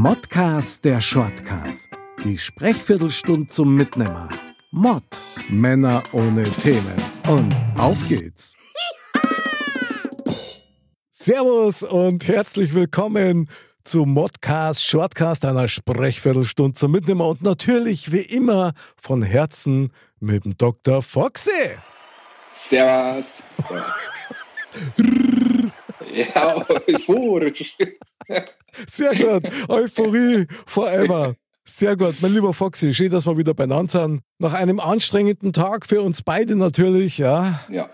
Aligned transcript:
Modcast 0.00 0.84
der 0.84 1.00
Shortcast. 1.00 1.88
Die 2.22 2.38
Sprechviertelstunde 2.38 3.48
zum 3.48 3.74
Mitnehmer. 3.74 4.28
Mod. 4.70 5.02
Männer 5.48 6.04
ohne 6.12 6.44
Themen. 6.44 6.94
Und 7.26 7.52
auf 7.76 7.96
geht's. 8.06 8.54
Servus 11.10 11.82
und 11.82 12.28
herzlich 12.28 12.74
willkommen 12.74 13.50
zu 13.82 14.04
Modcast 14.04 14.84
Shortcast, 14.84 15.44
einer 15.44 15.66
Sprechviertelstunde 15.66 16.74
zum 16.74 16.92
Mitnehmer 16.92 17.26
und 17.26 17.42
natürlich 17.42 18.12
wie 18.12 18.20
immer 18.20 18.74
von 18.96 19.24
Herzen 19.24 19.92
mit 20.20 20.44
dem 20.44 20.56
Dr. 20.56 21.02
Foxy. 21.02 21.50
Servus. 22.50 23.42
Servus. 23.56 24.04
ja, 26.18 26.66
euphorisch. 26.86 27.76
Sehr 28.88 29.14
gut. 29.14 29.52
Euphorie 29.68 30.46
forever. 30.66 31.34
Sehr 31.64 31.96
gut, 31.98 32.14
mein 32.22 32.32
lieber 32.32 32.54
Foxy, 32.54 32.94
schön, 32.94 33.10
dass 33.10 33.26
wir 33.26 33.36
wieder 33.36 33.52
beieinander 33.52 33.92
sind. 33.92 34.22
Nach 34.38 34.54
einem 34.54 34.80
anstrengenden 34.80 35.52
Tag 35.52 35.84
für 35.84 36.00
uns 36.00 36.22
beide 36.22 36.56
natürlich, 36.56 37.18
ja. 37.18 37.60
Ja, 37.68 37.90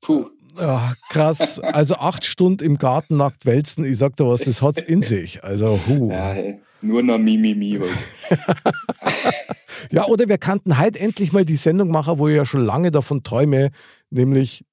puh. 0.00 0.26
Ja, 0.60 0.94
krass. 1.10 1.58
Also 1.58 1.96
acht 1.96 2.24
Stunden 2.24 2.64
im 2.64 2.78
Garten 2.78 3.16
nackt 3.16 3.44
wälzen, 3.44 3.84
ich 3.84 3.98
sag 3.98 4.16
dir 4.16 4.28
was, 4.28 4.42
das 4.42 4.62
hat's 4.62 4.80
in 4.80 5.02
sich. 5.02 5.42
Also, 5.42 5.78
hu. 5.88 6.10
Ja, 6.10 6.32
hey, 6.32 6.60
nur 6.82 7.02
noch 7.02 7.18
Mimimi. 7.18 7.80
ja, 9.90 10.06
oder 10.06 10.28
wir 10.28 10.38
kannten 10.38 10.78
heute 10.78 11.00
endlich 11.00 11.32
mal 11.32 11.44
die 11.44 11.56
Sendung 11.56 11.90
machen, 11.90 12.18
wo 12.18 12.28
ich 12.28 12.36
ja 12.36 12.46
schon 12.46 12.64
lange 12.64 12.92
davon 12.92 13.24
träume, 13.24 13.70
nämlich 14.08 14.64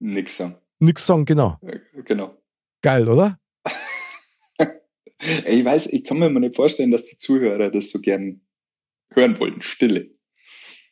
Nix 0.00 0.36
sagen. 0.36 0.56
Nix 0.78 1.06
sagen, 1.06 1.24
genau. 1.24 1.58
Genau. 2.04 2.36
Geil, 2.82 3.08
oder? 3.08 3.38
ich 5.20 5.64
weiß, 5.64 5.86
ich 5.88 6.04
kann 6.04 6.18
mir 6.18 6.28
mal 6.28 6.40
nicht 6.40 6.56
vorstellen, 6.56 6.90
dass 6.90 7.04
die 7.04 7.16
Zuhörer 7.16 7.70
das 7.70 7.90
so 7.90 8.00
gern 8.00 8.42
hören 9.12 9.38
wollen. 9.38 9.60
Stille. 9.60 10.10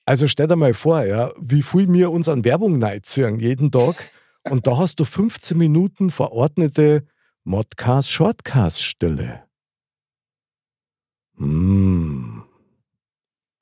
Also 0.07 0.29
stell 0.29 0.49
dir 0.49 0.57
mal 0.57 0.75
vor, 0.75 1.05
ja, 1.05 1.33
wie 1.41 1.63
viel 1.63 1.91
wir 1.93 2.11
uns 2.11 2.29
an 2.29 2.45
Werbung 2.45 2.79
neiziehen 2.79 3.39
jeden 3.39 3.71
Tag. 3.71 4.11
Und 4.51 4.67
da 4.67 4.77
hast 4.77 5.01
du 5.01 5.05
15 5.05 5.57
Minuten 5.57 6.11
verordnete 6.11 7.07
Modcast 7.45 8.11
Shortcast 8.11 8.83
Stille. 8.83 9.45
Hm. 11.37 12.43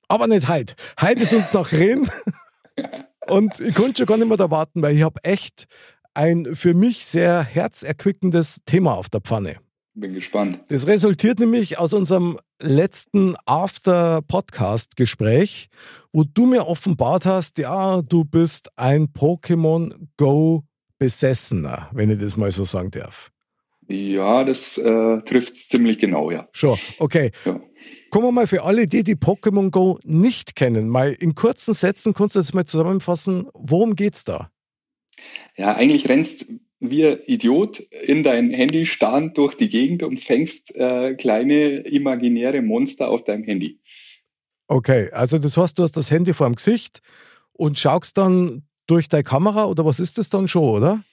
Aber 0.09 0.27
nicht 0.27 0.49
heute. 0.49 0.75
Heute 1.01 1.23
ist 1.23 1.33
uns 1.33 1.53
noch 1.53 1.73
reden. 1.73 2.09
Und 3.29 3.61
ich 3.61 3.75
konnte 3.75 3.99
schon 3.99 4.07
gar 4.07 4.17
nicht 4.17 4.27
mehr 4.27 4.37
da 4.37 4.51
warten, 4.51 4.83
weil 4.83 4.97
ich 4.97 5.03
habe 5.03 5.23
echt 5.23 5.67
ein 6.15 6.55
für 6.55 6.75
mich 6.75 7.05
sehr 7.05 7.43
herzerquickendes 7.43 8.61
Thema 8.65 8.95
auf 8.95 9.09
der 9.09 9.21
Pfanne. 9.21 9.57
Bin 9.95 10.15
gespannt. 10.15 10.61
Das 10.69 10.87
resultiert 10.87 11.39
nämlich 11.39 11.79
aus 11.79 11.93
unserem 11.93 12.39
letzten 12.59 13.35
After-Podcast-Gespräch, 13.45 15.69
wo 16.13 16.25
du 16.25 16.47
mir 16.47 16.67
offenbart 16.67 17.27
hast, 17.27 17.59
ja, 17.59 18.01
du 18.01 18.25
bist 18.25 18.71
ein 18.77 19.09
Pokémon 19.09 19.93
Go-Besessener, 20.17 21.91
wenn 21.93 22.11
ich 22.11 22.21
das 22.21 22.39
mal 22.39 22.51
so 22.51 22.65
sagen 22.65 22.91
darf. 22.91 23.31
Ja, 23.89 24.45
das 24.45 24.79
äh, 24.79 25.21
trifft 25.23 25.55
es 25.55 25.67
ziemlich 25.69 25.99
genau, 25.99 26.31
ja. 26.31 26.49
Schon, 26.53 26.79
okay. 26.99 27.33
Ja. 27.45 27.61
Kommen 28.11 28.27
wir 28.27 28.33
mal 28.33 28.47
für 28.47 28.63
alle, 28.63 28.87
die 28.87 29.03
die 29.03 29.17
Pokémon 29.17 29.71
Go 29.71 29.99
nicht 30.05 30.55
kennen, 30.57 30.89
mal 30.89 31.13
in 31.13 31.35
kurzen 31.35 31.75
Sätzen, 31.75 32.15
kannst 32.15 32.37
du 32.37 32.41
das 32.41 32.55
mal 32.55 32.65
zusammenfassen, 32.65 33.49
worum 33.53 33.95
geht's 33.97 34.25
da? 34.25 34.52
Ja, 35.57 35.75
eigentlich 35.75 36.09
rennst 36.09 36.53
wie 36.81 37.07
ein 37.07 37.19
Idiot 37.27 37.81
in 37.81 38.23
dein 38.23 38.51
Handy 38.51 38.87
starrend 38.87 39.39
durch 39.39 39.55
die 39.55 39.69
Gegend 39.69 40.03
und 40.03 40.19
fängst 40.19 40.75
äh, 40.77 41.15
kleine 41.15 41.81
imaginäre 41.81 42.61
Monster 42.61 43.09
auf 43.09 43.23
deinem 43.23 43.45
Handy. 43.45 43.79
Okay, 44.67 45.11
also 45.13 45.39
das 45.39 45.57
heißt, 45.57 45.79
du 45.79 45.85
hast 45.85 45.97
das 45.97 46.11
Handy 46.11 46.35
vor 46.35 46.49
dem 46.49 46.57
Gesicht 46.57 47.01
und 47.53 47.79
schaust 47.79 48.19
dann 48.19 48.63
durch 48.87 49.09
deine 49.09 49.23
Kamera 49.23 49.67
oder 49.67 49.85
was 49.85 50.01
ist 50.01 50.19
das 50.19 50.29
dann 50.29 50.49
schon, 50.49 50.65
oder? 50.65 51.05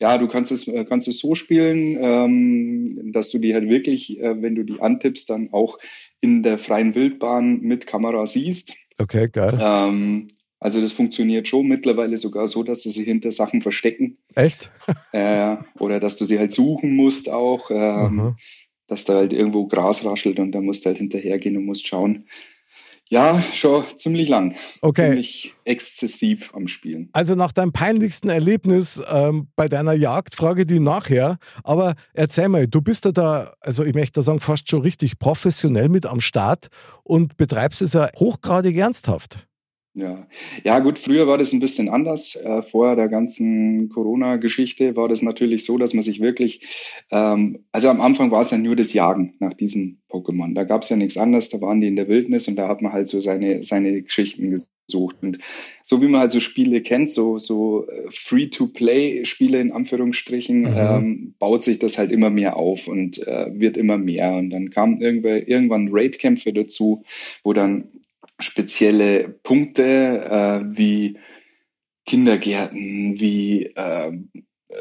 Ja, 0.00 0.18
du 0.18 0.26
kannst 0.28 0.50
es, 0.50 0.66
äh, 0.68 0.84
kannst 0.84 1.08
es 1.08 1.20
so 1.20 1.34
spielen, 1.34 1.96
ähm, 2.00 3.12
dass 3.12 3.30
du 3.30 3.38
die 3.38 3.54
halt 3.54 3.68
wirklich, 3.68 4.20
äh, 4.20 4.42
wenn 4.42 4.54
du 4.54 4.64
die 4.64 4.80
antippst, 4.80 5.30
dann 5.30 5.50
auch 5.52 5.78
in 6.20 6.42
der 6.42 6.58
freien 6.58 6.94
Wildbahn 6.94 7.60
mit 7.60 7.86
Kamera 7.86 8.26
siehst. 8.26 8.74
Okay, 8.98 9.28
geil. 9.28 9.58
Ähm, 9.60 10.28
also 10.64 10.80
das 10.80 10.92
funktioniert 10.92 11.46
schon 11.46 11.68
mittlerweile 11.68 12.16
sogar 12.16 12.46
so, 12.46 12.62
dass 12.62 12.82
du 12.82 12.88
sie 12.88 13.04
hinter 13.04 13.30
Sachen 13.32 13.60
verstecken. 13.60 14.16
Echt? 14.34 14.70
äh, 15.12 15.58
oder 15.78 16.00
dass 16.00 16.16
du 16.16 16.24
sie 16.24 16.38
halt 16.38 16.52
suchen 16.52 16.96
musst 16.96 17.30
auch, 17.30 17.70
ähm, 17.70 18.34
dass 18.86 19.04
da 19.04 19.16
halt 19.16 19.34
irgendwo 19.34 19.66
Gras 19.66 20.06
raschelt 20.06 20.38
und 20.38 20.52
da 20.52 20.62
musst 20.62 20.84
du 20.84 20.86
halt 20.86 20.96
hinterhergehen 20.96 21.58
und 21.58 21.66
musst 21.66 21.86
schauen. 21.86 22.24
Ja, 23.10 23.42
schon 23.52 23.84
ziemlich 23.96 24.30
lang. 24.30 24.54
Okay. 24.80 25.10
Ziemlich 25.10 25.54
exzessiv 25.64 26.54
am 26.54 26.66
Spielen. 26.66 27.10
Also 27.12 27.34
nach 27.34 27.52
deinem 27.52 27.72
peinlichsten 27.72 28.30
Erlebnis 28.30 29.02
ähm, 29.06 29.48
bei 29.56 29.68
deiner 29.68 29.92
Jagd 29.92 30.34
frage 30.34 30.64
die 30.64 30.80
nachher. 30.80 31.36
Aber 31.62 31.92
erzähl 32.14 32.48
mal, 32.48 32.66
du 32.66 32.80
bist 32.80 33.04
ja 33.04 33.12
da, 33.12 33.52
also 33.60 33.84
ich 33.84 33.94
möchte 33.94 34.22
sagen, 34.22 34.40
fast 34.40 34.70
schon 34.70 34.80
richtig 34.80 35.18
professionell 35.18 35.90
mit 35.90 36.06
am 36.06 36.22
Start 36.22 36.68
und 37.02 37.36
betreibst 37.36 37.82
es 37.82 37.92
ja 37.92 38.08
hochgradig 38.18 38.78
ernsthaft. 38.78 39.46
Ja, 39.96 40.26
ja 40.64 40.80
gut, 40.80 40.98
früher 40.98 41.28
war 41.28 41.38
das 41.38 41.52
ein 41.52 41.60
bisschen 41.60 41.88
anders. 41.88 42.34
Äh, 42.34 42.62
vor 42.62 42.96
der 42.96 43.08
ganzen 43.08 43.88
Corona-Geschichte 43.90 44.96
war 44.96 45.08
das 45.08 45.22
natürlich 45.22 45.64
so, 45.64 45.78
dass 45.78 45.94
man 45.94 46.02
sich 46.02 46.20
wirklich, 46.20 46.66
ähm, 47.12 47.60
also 47.70 47.90
am 47.90 48.00
Anfang 48.00 48.32
war 48.32 48.40
es 48.40 48.50
ja 48.50 48.58
nur 48.58 48.74
das 48.74 48.92
Jagen 48.92 49.34
nach 49.38 49.54
diesen 49.54 50.02
Pokémon. 50.10 50.52
Da 50.52 50.64
gab 50.64 50.82
es 50.82 50.88
ja 50.88 50.96
nichts 50.96 51.16
anderes, 51.16 51.48
da 51.48 51.60
waren 51.60 51.80
die 51.80 51.86
in 51.86 51.94
der 51.94 52.08
Wildnis 52.08 52.48
und 52.48 52.56
da 52.56 52.66
hat 52.66 52.82
man 52.82 52.92
halt 52.92 53.06
so 53.06 53.20
seine, 53.20 53.62
seine 53.62 54.02
Geschichten 54.02 54.50
gesucht. 54.50 55.16
Und 55.22 55.38
so 55.84 56.02
wie 56.02 56.08
man 56.08 56.22
halt 56.22 56.32
so 56.32 56.40
Spiele 56.40 56.80
kennt, 56.80 57.08
so, 57.08 57.38
so 57.38 57.86
äh, 57.86 58.08
Free-to-Play-Spiele 58.10 59.60
in 59.60 59.70
Anführungsstrichen, 59.70 60.62
mhm. 60.62 60.76
ähm, 60.76 61.34
baut 61.38 61.62
sich 61.62 61.78
das 61.78 61.98
halt 61.98 62.10
immer 62.10 62.30
mehr 62.30 62.56
auf 62.56 62.88
und 62.88 63.24
äh, 63.28 63.46
wird 63.52 63.76
immer 63.76 63.96
mehr. 63.96 64.34
Und 64.34 64.50
dann 64.50 64.70
kamen 64.70 65.00
irgendwann 65.00 65.90
Raid-Kämpfe 65.92 66.52
dazu, 66.52 67.04
wo 67.44 67.52
dann 67.52 67.84
spezielle 68.44 69.28
Punkte 69.42 69.82
äh, 69.82 70.76
wie 70.76 71.18
Kindergärten, 72.06 73.18
wie 73.18 73.64
äh, 73.74 74.12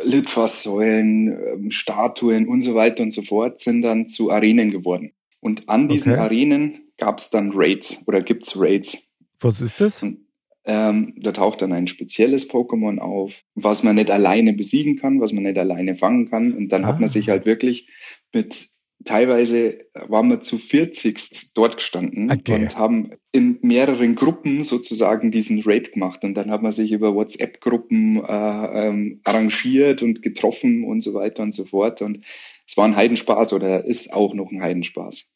Litfaßsäulen, 0.04 1.68
äh, 1.68 1.72
Statuen 1.72 2.48
und 2.48 2.62
so 2.62 2.76
weiter 2.76 3.04
und 3.04 3.12
so 3.12 3.22
fort 3.22 3.60
sind 3.60 3.82
dann 3.82 4.08
zu 4.08 4.32
Arenen 4.32 4.72
geworden. 4.72 5.12
Und 5.40 5.68
an 5.70 5.88
diesen 5.88 6.14
okay. 6.14 6.22
Arenen 6.22 6.80
gab 6.98 7.20
es 7.20 7.30
dann 7.30 7.52
Raids 7.54 8.08
oder 8.08 8.22
gibt 8.22 8.46
es 8.46 8.60
Raids. 8.60 9.12
Was 9.40 9.62
ist 9.62 9.82
das? 9.82 10.04
Und, 10.04 10.20
ähm, 10.66 11.14
da 11.18 11.34
taucht 11.34 11.62
dann 11.62 11.74
ein 11.74 11.88
spezielles 11.88 12.50
Pokémon 12.50 13.00
auf, 13.00 13.44
was 13.56 13.84
man 13.84 13.96
nicht 13.96 14.10
alleine 14.10 14.54
besiegen 14.54 14.98
kann, 14.98 15.20
was 15.20 15.34
man 15.34 15.44
nicht 15.44 15.58
alleine 15.58 15.96
fangen 15.96 16.30
kann. 16.30 16.54
Und 16.54 16.70
dann 16.70 16.86
ah. 16.86 16.88
hat 16.88 16.96
man 16.96 17.10
ah. 17.10 17.12
sich 17.12 17.30
halt 17.30 17.46
wirklich 17.46 17.90
mit 18.34 18.68
teilweise 19.06 19.86
waren 19.94 20.30
wir 20.30 20.40
zu 20.40 20.58
40 20.58 21.54
dort 21.54 21.78
gestanden 21.78 22.32
okay. 22.32 22.56
und 22.56 22.78
haben 22.78 23.12
in 23.32 23.60
mehreren 23.62 24.16
Gruppen 24.16 24.62
sozusagen 24.62 25.32
diesen 25.32 25.62
Raid 25.64 25.94
gemacht. 25.94 26.24
Und 26.24 26.36
dann 26.36 26.52
hat 26.52 26.62
man 26.62 26.72
sich 26.72 26.92
über 26.92 27.14
WhatsApp-Gruppen 27.16 28.24
äh, 28.24 28.88
ähm, 28.88 29.22
arrangiert 29.24 30.02
und 30.04 30.22
getroffen 30.22 30.84
und 30.84 31.02
so 31.02 31.14
weiter 31.14 31.44
und 31.44 31.54
so 31.54 31.66
fort. 31.66 32.02
Und 32.02 32.20
es 32.68 32.78
war 32.78 32.86
ein 32.86 32.96
Heidenspaß 32.96 33.54
oder 33.54 33.86
ist 33.86 34.14
auch 34.14 34.34
noch 34.34 34.52
ein 34.52 34.62
Heidenspaß. 34.62 35.34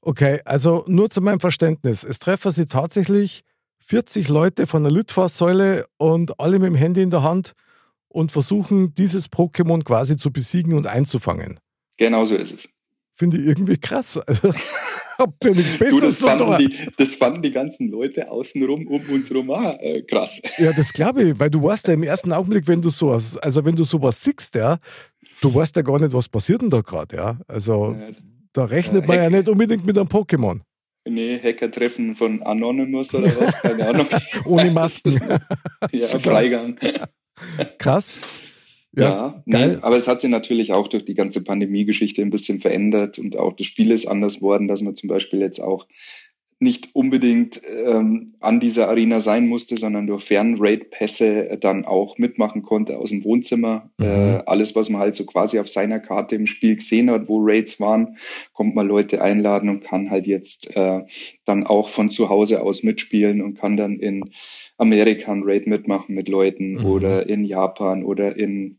Okay, 0.00 0.40
also 0.44 0.84
nur 0.86 1.10
zu 1.10 1.20
meinem 1.20 1.40
Verständnis. 1.40 2.04
Es 2.04 2.18
treffen 2.18 2.50
Sie 2.50 2.66
tatsächlich 2.66 3.42
40 3.80 4.28
Leute 4.28 4.66
von 4.66 4.82
der 4.82 4.92
Litfaßsäule 4.92 5.86
und 5.98 6.38
alle 6.40 6.58
mit 6.58 6.68
dem 6.68 6.74
Handy 6.74 7.02
in 7.02 7.10
der 7.10 7.22
Hand 7.22 7.52
und 8.08 8.32
versuchen, 8.32 8.94
dieses 8.94 9.30
Pokémon 9.30 9.84
quasi 9.84 10.16
zu 10.16 10.32
besiegen 10.32 10.74
und 10.74 10.86
einzufangen. 10.86 11.58
Genau 11.98 12.24
so 12.24 12.34
ist 12.34 12.52
es 12.52 12.68
finde 13.14 13.38
ich 13.38 13.46
irgendwie 13.46 13.76
krass. 13.76 14.20
Also, 14.26 14.52
habt 15.18 15.44
ihr 15.44 15.54
nichts 15.54 15.78
Besseres 15.78 16.18
du, 16.18 16.26
das, 16.26 16.38
fanden 16.38 16.58
die, 16.58 16.76
das 16.96 17.14
fanden 17.14 17.42
die 17.42 17.50
ganzen 17.50 17.88
Leute 17.88 18.30
außenrum 18.30 18.86
um 18.86 19.00
uns 19.10 19.30
herum 19.30 19.50
äh, 19.50 20.02
krass. 20.02 20.40
Ja, 20.58 20.72
das 20.72 20.92
glaube 20.92 21.22
ich, 21.22 21.38
weil 21.38 21.50
du 21.50 21.62
weißt 21.62 21.86
ja 21.88 21.94
im 21.94 22.02
ersten 22.02 22.32
Augenblick, 22.32 22.66
wenn 22.66 22.82
du 22.82 22.88
sowas, 22.88 23.36
also 23.36 23.64
wenn 23.64 23.76
du 23.76 23.84
sowas 23.84 24.22
siehst, 24.22 24.54
ja, 24.54 24.78
du 25.40 25.54
weißt 25.54 25.76
ja 25.76 25.82
gar 25.82 26.00
nicht, 26.00 26.12
was 26.12 26.28
passiert 26.28 26.62
denn 26.62 26.70
da 26.70 26.80
gerade, 26.80 27.16
ja. 27.16 27.38
Also 27.46 27.96
ja, 27.98 28.08
da 28.52 28.64
rechnet 28.64 29.06
man 29.06 29.16
ja 29.16 29.30
nicht 29.30 29.48
unbedingt 29.48 29.84
mit 29.86 29.96
einem 29.96 30.08
Pokémon. 30.08 30.60
Nee, 31.04 31.40
Hacker-Treffen 31.42 32.14
von 32.14 32.42
Anonymous 32.42 33.14
oder 33.14 33.28
was, 33.40 33.60
keine 33.60 33.88
Ahnung. 33.88 34.06
Ohne 34.44 34.70
Masken. 34.72 35.18
ja, 35.90 36.06
Freigang. 36.18 36.76
Krass. 37.78 38.20
Ja, 38.94 39.04
ja 39.04 39.42
nee, 39.46 39.76
aber 39.80 39.96
es 39.96 40.06
hat 40.06 40.20
sich 40.20 40.30
natürlich 40.30 40.72
auch 40.72 40.88
durch 40.88 41.04
die 41.04 41.14
ganze 41.14 41.42
Pandemie-Geschichte 41.44 42.22
ein 42.22 42.30
bisschen 42.30 42.60
verändert 42.60 43.18
und 43.18 43.38
auch 43.38 43.54
das 43.54 43.66
Spiel 43.66 43.90
ist 43.90 44.06
anders 44.06 44.42
worden, 44.42 44.68
dass 44.68 44.82
man 44.82 44.94
zum 44.94 45.08
Beispiel 45.08 45.40
jetzt 45.40 45.60
auch 45.60 45.86
nicht 46.62 46.90
unbedingt 46.94 47.60
ähm, 47.84 48.34
an 48.38 48.60
dieser 48.60 48.88
Arena 48.88 49.20
sein 49.20 49.48
musste, 49.48 49.76
sondern 49.76 50.06
durch 50.06 50.22
Fernrate-Pässe 50.22 51.58
dann 51.60 51.84
auch 51.84 52.18
mitmachen 52.18 52.62
konnte 52.62 52.98
aus 52.98 53.10
dem 53.10 53.24
Wohnzimmer. 53.24 53.90
Mhm. 53.98 54.04
Äh, 54.04 54.42
alles, 54.46 54.76
was 54.76 54.88
man 54.88 55.00
halt 55.00 55.16
so 55.16 55.26
quasi 55.26 55.58
auf 55.58 55.68
seiner 55.68 55.98
Karte 55.98 56.36
im 56.36 56.46
Spiel 56.46 56.76
gesehen 56.76 57.10
hat, 57.10 57.28
wo 57.28 57.40
Rates 57.42 57.80
waren, 57.80 58.16
kommt 58.52 58.76
man 58.76 58.86
Leute 58.86 59.20
einladen 59.20 59.68
und 59.68 59.82
kann 59.82 60.08
halt 60.08 60.28
jetzt 60.28 60.76
äh, 60.76 61.00
dann 61.44 61.66
auch 61.66 61.88
von 61.88 62.10
zu 62.10 62.28
Hause 62.28 62.62
aus 62.62 62.84
mitspielen 62.84 63.42
und 63.42 63.58
kann 63.58 63.76
dann 63.76 63.98
in 63.98 64.30
Amerika 64.78 65.32
ein 65.32 65.42
Raid 65.44 65.66
mitmachen 65.66 66.14
mit 66.14 66.28
Leuten 66.28 66.74
mhm. 66.74 66.86
oder 66.86 67.28
in 67.28 67.44
Japan 67.44 68.04
oder 68.04 68.36
in 68.36 68.78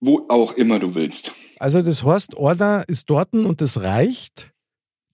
wo 0.00 0.26
auch 0.28 0.52
immer 0.52 0.78
du 0.78 0.94
willst. 0.94 1.32
Also 1.58 1.82
das 1.82 2.04
heißt, 2.04 2.36
Order 2.36 2.84
ist 2.88 3.10
dort 3.10 3.34
und 3.34 3.60
das 3.60 3.82
reicht? 3.82 4.52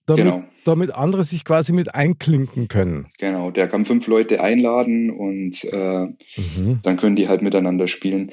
damit, 0.07 0.25
genau. 0.25 0.45
damit 0.65 0.95
andere 0.95 1.25
sich 1.25 1.45
quasi 1.45 1.73
mit 1.73 1.95
einklinken 1.95 2.69
können. 2.69 3.07
Genau, 3.19 3.51
der 3.51 3.69
kann 3.69 3.85
fünf 3.85 4.07
Leute 4.07 4.41
einladen 4.41 5.11
und 5.11 5.65
äh, 5.65 6.07
mhm. 6.07 6.81
dann 6.83 6.97
können 6.97 7.17
die 7.17 7.29
halt 7.29 7.43
miteinander 7.43 7.89
spielen. 7.89 8.31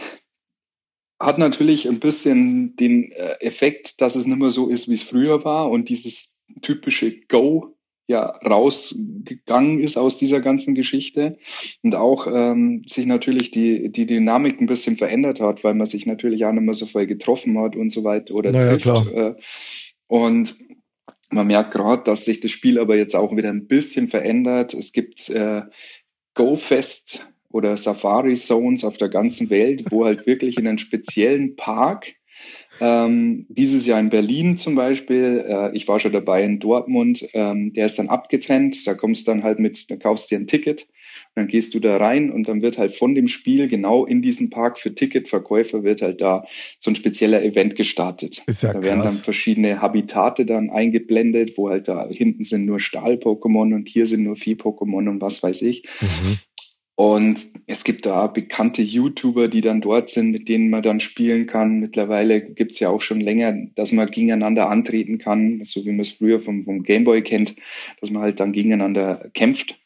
Hat 1.19 1.38
natürlich 1.38 1.88
ein 1.88 2.00
bisschen 2.00 2.75
den 2.75 3.12
äh, 3.12 3.35
Effekt, 3.41 4.01
dass 4.01 4.15
es 4.15 4.27
nicht 4.27 4.39
mehr 4.39 4.51
so 4.51 4.69
ist, 4.69 4.89
wie 4.89 4.95
es 4.95 5.03
früher 5.03 5.44
war 5.44 5.69
und 5.69 5.89
dieses 5.89 6.44
typische 6.62 7.19
Go 7.27 7.73
ja 8.08 8.26
rausgegangen 8.46 9.80
ist 9.80 9.98
aus 9.98 10.18
dieser 10.18 10.42
ganzen 10.42 10.76
Geschichte 10.76 11.38
und 11.84 11.96
auch 11.96 12.28
ähm, 12.28 12.84
sich 12.86 13.06
natürlich 13.06 13.52
die, 13.52 13.90
die 13.90 14.06
Dynamik 14.06 14.60
ein 14.60 14.66
bisschen 14.66 14.98
verändert 14.98 15.40
hat, 15.40 15.64
weil 15.64 15.74
man 15.74 15.88
sich 15.88 16.06
natürlich 16.06 16.46
auch 16.46 16.52
nicht 16.52 16.64
mehr 16.64 16.74
so 16.74 16.86
voll 16.86 17.08
getroffen 17.08 17.58
hat 17.60 17.76
und 17.76 17.92
so 17.92 18.04
weiter 18.04 18.34
oder 18.36 18.52
naja, 18.52 18.72
trifft. 18.72 18.84
Klar. 18.84 19.08
Äh, 19.14 19.36
und 20.08 20.56
man 21.30 21.48
merkt 21.48 21.72
gerade, 21.72 22.04
dass 22.04 22.26
sich 22.26 22.42
das 22.42 22.52
Spiel 22.52 22.78
aber 22.78 22.96
jetzt 22.96 23.16
auch 23.16 23.36
wieder 23.36 23.50
ein 23.50 23.68
bisschen 23.68 24.08
verändert. 24.08 24.74
Es 24.74 24.92
gibt 24.92 25.30
äh, 25.30 25.62
GoFest 26.36 27.26
oder 27.50 27.78
Safari 27.78 28.36
Zones 28.36 28.84
auf 28.84 28.98
der 28.98 29.10
ganzen 29.10 29.50
Welt, 29.50 29.86
wo 29.92 30.06
halt 30.06 30.26
wirklich 30.26 30.58
in 30.58 30.68
einem 30.68 30.78
speziellen 30.78 31.56
Park 31.56 32.14
ähm, 32.80 33.45
dieses 33.50 33.86
Jahr 33.86 34.00
in 34.00 34.10
Berlin 34.10 34.56
zum 34.56 34.75
Beispiel, 34.75 35.45
äh, 35.48 35.75
ich 35.75 35.88
war 35.88 36.00
schon 36.00 36.13
dabei 36.13 36.44
in 36.44 36.60
Dortmund, 36.60 37.25
ähm, 37.34 37.74
der 37.74 37.86
ist 37.86 38.00
dann 38.00 38.10
abgetrennt, 38.10 38.88
da 38.88 38.94
kommst 38.94 39.28
du 39.28 39.31
dann 39.31 39.44
halt 39.44 39.60
mit, 39.60 39.90
da 39.90 39.95
kaufst 39.95 40.31
du 40.31 40.36
dir 40.36 40.42
ein 40.42 40.48
Ticket 40.48 40.88
dann 41.36 41.48
gehst 41.48 41.74
du 41.74 41.80
da 41.80 41.98
rein 41.98 42.31
und 42.31 42.48
dann 42.48 42.62
wird 42.62 42.78
halt 42.78 42.95
von 42.95 43.16
dem 43.16 43.28
Spiel 43.28 43.68
genau 43.68 44.06
in 44.06 44.22
diesem 44.22 44.50
Park 44.50 44.80
für 44.80 44.94
Ticketverkäufer 44.94 45.84
wird 45.84 46.01
halt 46.01 46.22
da 46.22 46.45
so 46.80 46.92
ein 46.92 46.95
spezieller 46.95 47.44
Event 47.44 47.75
gestartet. 47.75 48.42
Ist 48.45 48.63
ja 48.63 48.74
da 48.74 48.84
werden 48.84 49.01
dann 49.04 49.13
verschiedene 49.13 49.81
Habitate 49.81 50.45
dann 50.45 50.69
eingeblendet, 50.69 51.57
wo 51.57 51.69
halt 51.69 51.88
da 51.88 52.07
hinten 52.07 52.44
sind 52.44 52.66
nur 52.66 52.80
Stahl-Pokémon 52.80 53.74
und 53.74 53.88
hier 53.88 54.06
sind 54.06 54.24
nur 54.24 54.36
Vieh-Pokémon 54.36 55.10
und 55.10 55.22
was 55.22 55.42
weiß 55.42 55.62
ich. 55.63 55.84
Mhm. 56.01 56.38
Und 57.04 57.44
es 57.68 57.84
gibt 57.84 58.06
da 58.06 58.28
bekannte 58.28 58.82
YouTuber, 58.82 59.50
die 59.50 59.60
dann 59.60 59.82
dort 59.82 60.08
sind, 60.08 60.32
mit 60.32 60.48
denen 60.48 60.70
man 60.70 60.82
dann 60.82 61.02
spielen 61.02 61.48
kann. 61.48 61.82
Mittlerweile 61.82 62.42
gibt's 62.42 62.80
ja 62.80 62.88
auch 62.88 63.02
schon 63.02 63.20
länger, 63.20 63.54
dass 63.76 63.92
man 63.92 64.10
gegeneinander 64.10 64.70
antreten 64.70 65.18
kann, 65.18 65.62
so 65.64 65.84
wie 65.84 65.90
man 65.90 66.00
es 66.00 66.12
früher 66.12 66.40
vom, 66.40 66.64
vom 66.64 66.82
Gameboy 66.82 67.22
kennt, 67.22 67.56
dass 68.00 68.10
man 68.10 68.24
halt 68.24 68.40
dann 68.40 68.54
gegeneinander 68.54 69.30
kämpft 69.34 69.78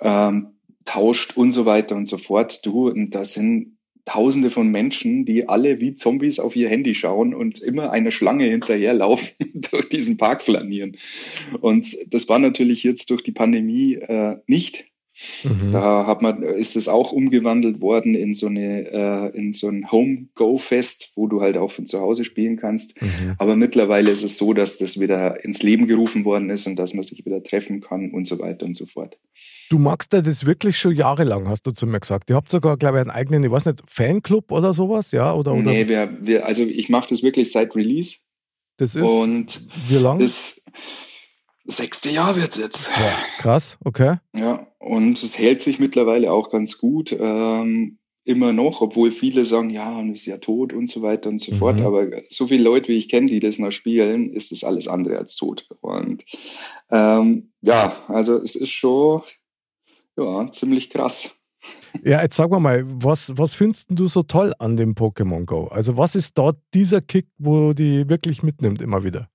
ähm, 0.00 0.50
tauscht 0.84 1.36
und 1.36 1.50
so 1.50 1.66
weiter 1.66 1.96
und 1.96 2.06
so 2.06 2.16
fort. 2.16 2.64
Du, 2.64 2.88
und 2.88 3.12
da 3.12 3.24
sind 3.24 3.76
Tausende 4.06 4.50
von 4.50 4.68
Menschen, 4.68 5.24
die 5.24 5.48
alle 5.48 5.80
wie 5.80 5.94
Zombies 5.94 6.40
auf 6.40 6.56
ihr 6.56 6.68
Handy 6.68 6.94
schauen 6.94 7.34
und 7.34 7.60
immer 7.60 7.90
eine 7.90 8.10
Schlange 8.10 8.46
hinterherlaufen, 8.46 9.34
durch 9.70 9.88
diesen 9.88 10.16
Park 10.16 10.42
flanieren. 10.42 10.96
Und 11.60 11.96
das 12.12 12.28
war 12.28 12.38
natürlich 12.38 12.82
jetzt 12.82 13.10
durch 13.10 13.22
die 13.22 13.32
Pandemie 13.32 13.94
äh, 13.94 14.36
nicht 14.46 14.89
Mhm. 15.44 15.72
Da 15.72 16.06
hat 16.06 16.22
man, 16.22 16.42
ist 16.42 16.76
es 16.76 16.88
auch 16.88 17.12
umgewandelt 17.12 17.80
worden 17.80 18.14
in 18.14 18.32
so 18.32 18.46
eine, 18.46 18.86
äh, 18.90 19.36
in 19.36 19.52
so 19.52 19.68
ein 19.68 19.90
Home-Go-Fest, 19.90 21.12
wo 21.14 21.26
du 21.26 21.40
halt 21.40 21.56
auch 21.56 21.70
von 21.70 21.86
zu 21.86 22.00
Hause 22.00 22.24
spielen 22.24 22.56
kannst. 22.56 23.00
Mhm. 23.00 23.34
Aber 23.38 23.56
mittlerweile 23.56 24.10
ist 24.10 24.22
es 24.22 24.38
so, 24.38 24.52
dass 24.52 24.78
das 24.78 24.98
wieder 24.98 25.44
ins 25.44 25.62
Leben 25.62 25.86
gerufen 25.86 26.24
worden 26.24 26.50
ist 26.50 26.66
und 26.66 26.76
dass 26.76 26.94
man 26.94 27.04
sich 27.04 27.24
wieder 27.24 27.42
treffen 27.42 27.80
kann 27.80 28.10
und 28.10 28.26
so 28.26 28.38
weiter 28.38 28.66
und 28.66 28.74
so 28.74 28.86
fort. 28.86 29.18
Du 29.68 29.78
magst 29.78 30.12
ja 30.12 30.20
das 30.20 30.46
wirklich 30.46 30.78
schon 30.78 30.96
jahrelang, 30.96 31.48
hast 31.48 31.66
du 31.66 31.70
zu 31.70 31.86
mir 31.86 32.00
gesagt. 32.00 32.30
Ihr 32.30 32.36
habt 32.36 32.50
sogar, 32.50 32.76
glaube 32.76 32.98
ich, 32.98 33.02
einen 33.02 33.10
eigenen, 33.10 33.44
ich 33.44 33.50
weiß 33.50 33.66
nicht, 33.66 33.82
Fanclub 33.88 34.50
oder 34.50 34.72
sowas, 34.72 35.12
ja? 35.12 35.32
Oder, 35.32 35.52
oder? 35.52 35.62
Nee, 35.62 35.88
wir, 35.88 36.10
wir, 36.20 36.46
also 36.46 36.62
ich 36.64 36.88
mache 36.88 37.10
das 37.10 37.22
wirklich 37.22 37.52
seit 37.52 37.74
Release. 37.76 38.20
Das 38.78 38.94
ist 38.94 39.06
und 39.06 39.66
wie 39.88 39.96
lange? 39.96 40.24
Sechste 41.66 42.10
Jahr 42.10 42.36
wird 42.36 42.50
es 42.50 42.58
jetzt. 42.58 42.90
Ja, 42.90 43.18
krass, 43.38 43.78
okay. 43.84 44.16
Ja, 44.34 44.66
und 44.78 45.22
es 45.22 45.38
hält 45.38 45.62
sich 45.62 45.78
mittlerweile 45.78 46.32
auch 46.32 46.50
ganz 46.50 46.78
gut. 46.78 47.14
Ähm, 47.18 47.98
immer 48.24 48.52
noch, 48.52 48.80
obwohl 48.80 49.10
viele 49.10 49.44
sagen, 49.44 49.70
ja, 49.70 49.98
und 49.98 50.10
ist 50.10 50.26
ja 50.26 50.38
tot 50.38 50.72
und 50.72 50.88
so 50.88 51.02
weiter 51.02 51.28
und 51.28 51.40
so 51.40 51.52
mhm. 51.52 51.56
fort. 51.56 51.80
Aber 51.80 52.06
so 52.28 52.46
viele 52.46 52.62
Leute, 52.62 52.88
wie 52.88 52.96
ich 52.96 53.08
kenne, 53.08 53.26
die 53.26 53.40
das 53.40 53.58
noch 53.58 53.70
spielen, 53.70 54.32
ist 54.32 54.52
das 54.52 54.64
alles 54.64 54.88
andere 54.88 55.18
als 55.18 55.36
tot. 55.36 55.66
Und 55.80 56.24
ähm, 56.90 57.52
ja, 57.62 57.92
also 58.08 58.36
es 58.36 58.54
ist 58.54 58.70
schon 58.70 59.22
ja, 60.16 60.50
ziemlich 60.52 60.90
krass. 60.90 61.36
Ja, 62.04 62.22
jetzt 62.22 62.36
sag 62.36 62.50
mal, 62.50 62.84
was, 62.86 63.32
was 63.36 63.54
findest 63.54 63.88
du 63.90 64.08
so 64.08 64.22
toll 64.22 64.52
an 64.58 64.76
dem 64.76 64.94
Pokémon 64.94 65.44
Go? 65.44 65.64
Also 65.66 65.96
was 65.96 66.14
ist 66.14 66.36
dort 66.38 66.58
dieser 66.74 67.00
Kick, 67.00 67.26
wo 67.38 67.72
die 67.72 68.08
wirklich 68.08 68.42
mitnimmt 68.42 68.80
immer 68.80 69.02
wieder? 69.02 69.29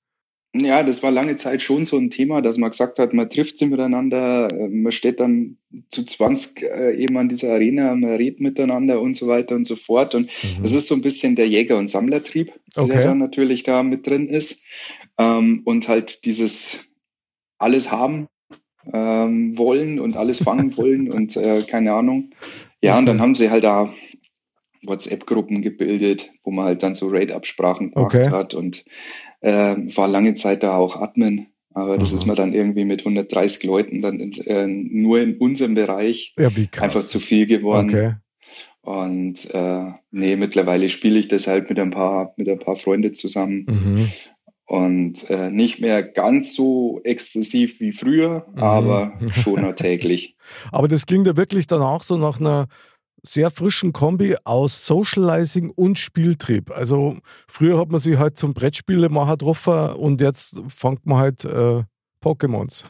Ja, 0.61 0.83
das 0.83 1.03
war 1.03 1.11
lange 1.11 1.35
Zeit 1.35 1.61
schon 1.61 1.85
so 1.85 1.97
ein 1.97 2.09
Thema, 2.09 2.41
dass 2.41 2.57
man 2.57 2.69
gesagt 2.69 2.97
hat, 2.97 3.13
man 3.13 3.29
trifft 3.29 3.57
sie 3.57 3.65
miteinander, 3.65 4.47
äh, 4.51 4.69
man 4.69 4.91
steht 4.91 5.19
dann 5.19 5.57
zu 5.89 6.05
20 6.05 6.63
äh, 6.63 6.95
eben 6.95 7.17
an 7.17 7.27
dieser 7.27 7.53
Arena, 7.53 7.93
man 7.93 8.11
redet 8.11 8.39
miteinander 8.39 9.01
und 9.01 9.15
so 9.15 9.27
weiter 9.27 9.55
und 9.55 9.65
so 9.65 9.75
fort. 9.75 10.15
Und 10.15 10.27
mhm. 10.27 10.63
das 10.63 10.75
ist 10.75 10.87
so 10.87 10.95
ein 10.95 11.01
bisschen 11.01 11.35
der 11.35 11.49
Jäger- 11.49 11.77
und 11.77 11.87
Sammlertrieb, 11.87 12.53
okay. 12.75 12.87
der 12.87 13.03
dann 13.03 13.17
natürlich 13.17 13.63
da 13.63 13.83
mit 13.83 14.07
drin 14.07 14.29
ist. 14.29 14.65
Ähm, 15.17 15.61
und 15.65 15.89
halt 15.89 16.25
dieses 16.25 16.89
alles 17.57 17.91
haben 17.91 18.27
ähm, 18.93 19.57
wollen 19.57 19.99
und 19.99 20.15
alles 20.15 20.43
fangen 20.43 20.77
wollen 20.77 21.11
und 21.11 21.35
äh, 21.35 21.61
keine 21.63 21.93
Ahnung. 21.93 22.31
Ja, 22.81 22.93
okay. 22.93 22.99
und 22.99 23.05
dann 23.07 23.21
haben 23.21 23.35
sie 23.35 23.49
halt 23.49 23.63
da 23.63 23.93
WhatsApp-Gruppen 24.87 25.61
gebildet, 25.61 26.31
wo 26.43 26.51
man 26.51 26.65
halt 26.65 26.83
dann 26.83 26.95
so 26.95 27.07
Raid-Absprachen 27.07 27.91
gemacht 27.91 28.15
okay. 28.15 28.29
hat 28.29 28.53
und 28.53 28.85
äh, 29.41 29.75
war 29.95 30.07
lange 30.07 30.33
Zeit 30.33 30.63
da 30.63 30.75
auch 30.75 31.01
Admin. 31.01 31.47
Aber 31.73 31.97
das 31.97 32.09
Aha. 32.09 32.15
ist 32.15 32.25
mir 32.25 32.35
dann 32.35 32.53
irgendwie 32.53 32.85
mit 32.85 33.01
130 33.01 33.63
Leuten 33.63 34.01
dann 34.01 34.19
äh, 34.19 34.65
nur 34.65 35.19
in 35.19 35.37
unserem 35.37 35.75
Bereich 35.75 36.33
ja, 36.37 36.47
einfach 36.79 37.01
zu 37.01 37.19
viel 37.19 37.47
geworden. 37.47 37.89
Okay. 37.89 38.13
Und 38.81 39.53
äh, 39.53 39.91
nee, 40.11 40.35
mittlerweile 40.35 40.87
spiele 40.89 41.19
ich 41.19 41.27
das 41.27 41.47
halt 41.47 41.69
mit 41.69 41.79
ein 41.79 41.91
paar, 41.91 42.33
mit 42.37 42.47
ein 42.47 42.59
paar 42.59 42.75
Freunden 42.75 43.13
zusammen. 43.13 43.65
Mhm. 43.67 44.09
Und 44.67 45.29
äh, 45.29 45.51
nicht 45.51 45.81
mehr 45.81 46.01
ganz 46.01 46.55
so 46.55 47.01
exzessiv 47.03 47.79
wie 47.81 47.91
früher, 47.91 48.45
mhm. 48.55 48.63
aber 48.63 49.13
schon 49.43 49.75
täglich. 49.75 50.37
aber 50.71 50.87
das 50.87 51.05
klingt 51.05 51.27
ja 51.27 51.35
wirklich 51.35 51.67
dann 51.67 51.81
auch 51.81 52.03
so 52.03 52.17
nach 52.17 52.39
einer 52.39 52.67
sehr 53.25 53.51
frischen 53.51 53.93
Kombi 53.93 54.35
aus 54.43 54.85
Socializing 54.85 55.69
und 55.69 55.99
Spieltrieb. 55.99 56.71
Also 56.71 57.17
früher 57.47 57.79
hat 57.79 57.89
man 57.89 57.99
sich 57.99 58.17
halt 58.17 58.37
zum 58.37 58.53
Brettspielemacher 58.53 59.33
getroffen 59.33 59.89
und 59.95 60.21
jetzt 60.21 60.61
fängt 60.67 61.05
man 61.05 61.17
halt 61.17 61.45
äh, 61.45 61.83
Pokémons. 62.25 62.85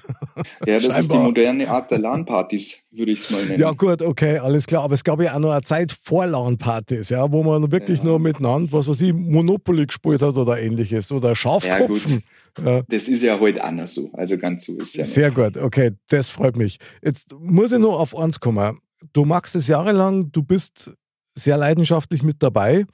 Ja, 0.66 0.80
das 0.80 0.98
ist 0.98 1.12
die 1.12 1.18
moderne 1.18 1.70
Art 1.70 1.92
der 1.92 2.00
LAN-Partys, 2.00 2.88
würde 2.92 3.12
ich 3.12 3.20
es 3.20 3.32
mal 3.32 3.46
nennen. 3.46 3.60
Ja, 3.60 3.72
gut, 3.72 4.02
okay, 4.02 4.38
alles 4.38 4.66
klar. 4.66 4.84
Aber 4.84 4.94
es 4.94 5.04
gab 5.04 5.22
ja 5.22 5.36
auch 5.36 5.40
noch 5.40 5.52
eine 5.52 5.62
Zeit 5.62 5.92
vor 5.92 6.26
LAN-Partys, 6.26 7.10
ja, 7.10 7.30
wo 7.32 7.44
man 7.44 7.70
wirklich 7.72 8.00
ja. 8.00 8.06
nur 8.06 8.20
miteinander, 8.20 8.72
was 8.72 8.88
weiß 8.88 9.02
ich, 9.02 9.14
Monopoly 9.14 9.88
gespielt 9.88 10.22
hat 10.22 10.36
oder 10.36 10.60
ähnliches 10.60 11.12
oder 11.12 11.36
Schafkopfen. 11.36 12.24
Ja, 12.64 12.84
Das 12.88 13.10
ist 13.10 13.22
ja 13.22 13.38
heute 13.38 13.64
anders 13.64 13.94
so. 13.94 14.10
Also 14.14 14.38
ganz 14.38 14.66
so 14.66 14.78
ist 14.78 14.96
ja. 14.96 15.04
Sehr 15.04 15.30
nicht. 15.30 15.36
gut, 15.36 15.58
okay, 15.58 15.92
das 16.08 16.30
freut 16.30 16.56
mich. 16.56 16.78
Jetzt 17.04 17.36
muss 17.38 17.74
ich 17.74 17.80
nur 17.80 18.00
auf 18.00 18.18
eins 18.18 18.40
kommen 18.40 18.80
du 19.14 19.26
machst 19.26 19.56
es 19.56 19.68
jahrelang, 19.68 20.32
du 20.32 20.44
bist 20.44 20.94
sehr 21.34 21.58
leidenschaftlich 21.58 22.24
mit 22.24 22.42
dabei. 22.42 22.86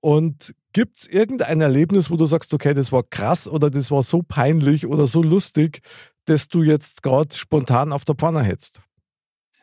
Und 0.00 0.54
gibt 0.72 0.96
es 0.96 1.06
irgendein 1.06 1.60
Erlebnis, 1.60 2.10
wo 2.10 2.16
du 2.16 2.26
sagst, 2.26 2.54
okay, 2.54 2.74
das 2.74 2.92
war 2.92 3.02
krass 3.02 3.48
oder 3.48 3.70
das 3.70 3.90
war 3.90 4.02
so 4.02 4.22
peinlich 4.22 4.86
oder 4.86 5.06
so 5.06 5.22
lustig, 5.22 5.80
dass 6.24 6.48
du 6.48 6.62
jetzt 6.62 7.02
gerade 7.02 7.34
spontan 7.34 7.92
auf 7.92 8.04
der 8.04 8.14
Pfanne 8.14 8.42
hättest? 8.42 8.80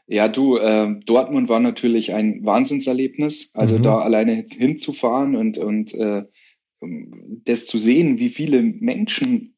Ja, 0.08 0.28
du, 0.28 0.58
äh, 0.58 1.00
Dortmund 1.06 1.50
war 1.50 1.60
natürlich 1.60 2.14
ein 2.14 2.46
Wahnsinnserlebnis. 2.46 3.56
Also 3.56 3.78
mhm. 3.78 3.84
da 3.84 4.00
alleine 4.00 4.46
hinzufahren 4.50 5.36
und, 5.36 5.58
und 5.58 5.94
äh, 5.96 6.24
das 7.46 7.66
zu 7.66 7.78
sehen, 7.78 8.20
wie 8.20 8.30
viele 8.30 8.62
Menschen 8.62 9.56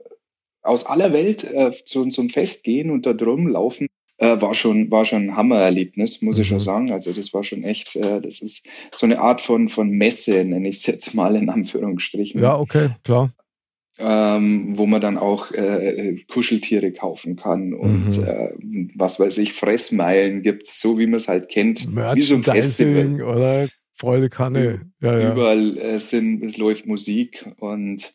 aus 0.62 0.86
aller 0.86 1.12
Welt 1.12 1.44
äh, 1.44 1.72
zu 1.72 2.02
unserem 2.02 2.30
Fest 2.30 2.64
gehen 2.64 2.92
und 2.92 3.06
da 3.06 3.14
drum 3.14 3.48
laufen 3.48 3.88
äh, 4.18 4.40
war 4.42 4.54
schon 4.54 4.90
war 4.92 5.06
schon 5.06 5.30
ein 5.30 5.36
Hammererlebnis, 5.36 6.22
muss 6.22 6.36
mhm. 6.36 6.42
ich 6.42 6.48
schon 6.48 6.58
mhm. 6.58 6.62
sagen. 6.62 6.92
Also 6.92 7.12
das 7.12 7.34
war 7.34 7.44
schon 7.44 7.64
echt, 7.64 7.96
äh, 7.96 8.22
das 8.22 8.42
ist 8.42 8.68
so 8.94 9.06
eine 9.06 9.20
Art 9.20 9.42
von 9.42 9.68
von 9.68 9.90
Messe, 9.90 10.44
nenne 10.44 10.68
ich 10.68 10.78
es 10.78 10.86
jetzt 10.86 11.14
mal 11.14 11.36
in 11.36 11.50
Anführungsstrichen. 11.50 12.42
Ja, 12.42 12.58
okay, 12.58 12.90
klar. 13.04 13.32
ähm, 14.00 14.78
wo 14.78 14.86
man 14.86 15.02
dann 15.02 15.18
auch 15.18 15.52
äh, 15.52 16.16
Kuscheltiere 16.28 16.92
kaufen 16.92 17.36
kann 17.36 17.74
und 17.74 18.18
mhm. 18.18 18.24
äh, 18.24 18.92
was 18.96 19.20
weiß 19.20 19.38
ich, 19.40 19.54
Fressmeilen 19.54 20.42
gibt's, 20.42 20.82
so 20.82 21.00
wie 21.00 21.08
man 21.08 21.16
es 21.16 21.28
halt 21.28 21.50
kennt. 21.50 21.88
Wie 21.88 22.22
so 22.22 22.36
oder 23.24 23.68
Freude 23.98 24.30
Kanne. 24.30 24.92
Ja, 25.02 25.20
ja. 25.20 25.32
Überall 25.32 25.78
äh, 25.78 26.00
sind, 26.00 26.44
es 26.44 26.58
läuft 26.58 26.86
Musik 26.86 27.46
und 27.60 28.14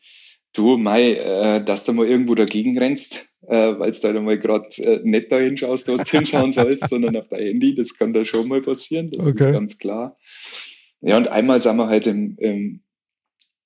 du, 0.53 0.77
Mai, 0.77 1.13
äh, 1.13 1.65
dass 1.65 1.85
du 1.85 1.93
mal 1.93 2.09
irgendwo 2.09 2.35
dagegen 2.35 2.79
rennst, 2.79 3.29
äh, 3.49 3.79
weil 3.79 3.91
du 3.91 4.13
da 4.13 4.21
mal 4.21 4.39
gerade 4.39 4.69
äh, 4.83 5.01
nicht 5.03 5.31
da 5.33 5.39
hinschaust, 5.39 5.89
wo 5.89 5.97
du 5.97 6.05
hinschauen 6.05 6.53
sollst, 6.53 6.89
sondern 6.89 7.17
auf 7.17 7.29
dein 7.29 7.41
Handy, 7.41 7.75
das 7.75 7.97
kann 7.97 8.13
da 8.13 8.25
schon 8.25 8.49
mal 8.49 8.61
passieren, 8.61 9.11
das 9.11 9.27
okay. 9.27 9.47
ist 9.47 9.53
ganz 9.53 9.79
klar. 9.79 10.17
Ja, 11.01 11.17
und 11.17 11.29
einmal 11.29 11.59
sind 11.59 11.77
wir 11.77 11.89
halt 11.89 12.07
im, 12.07 12.37
im 12.39 12.83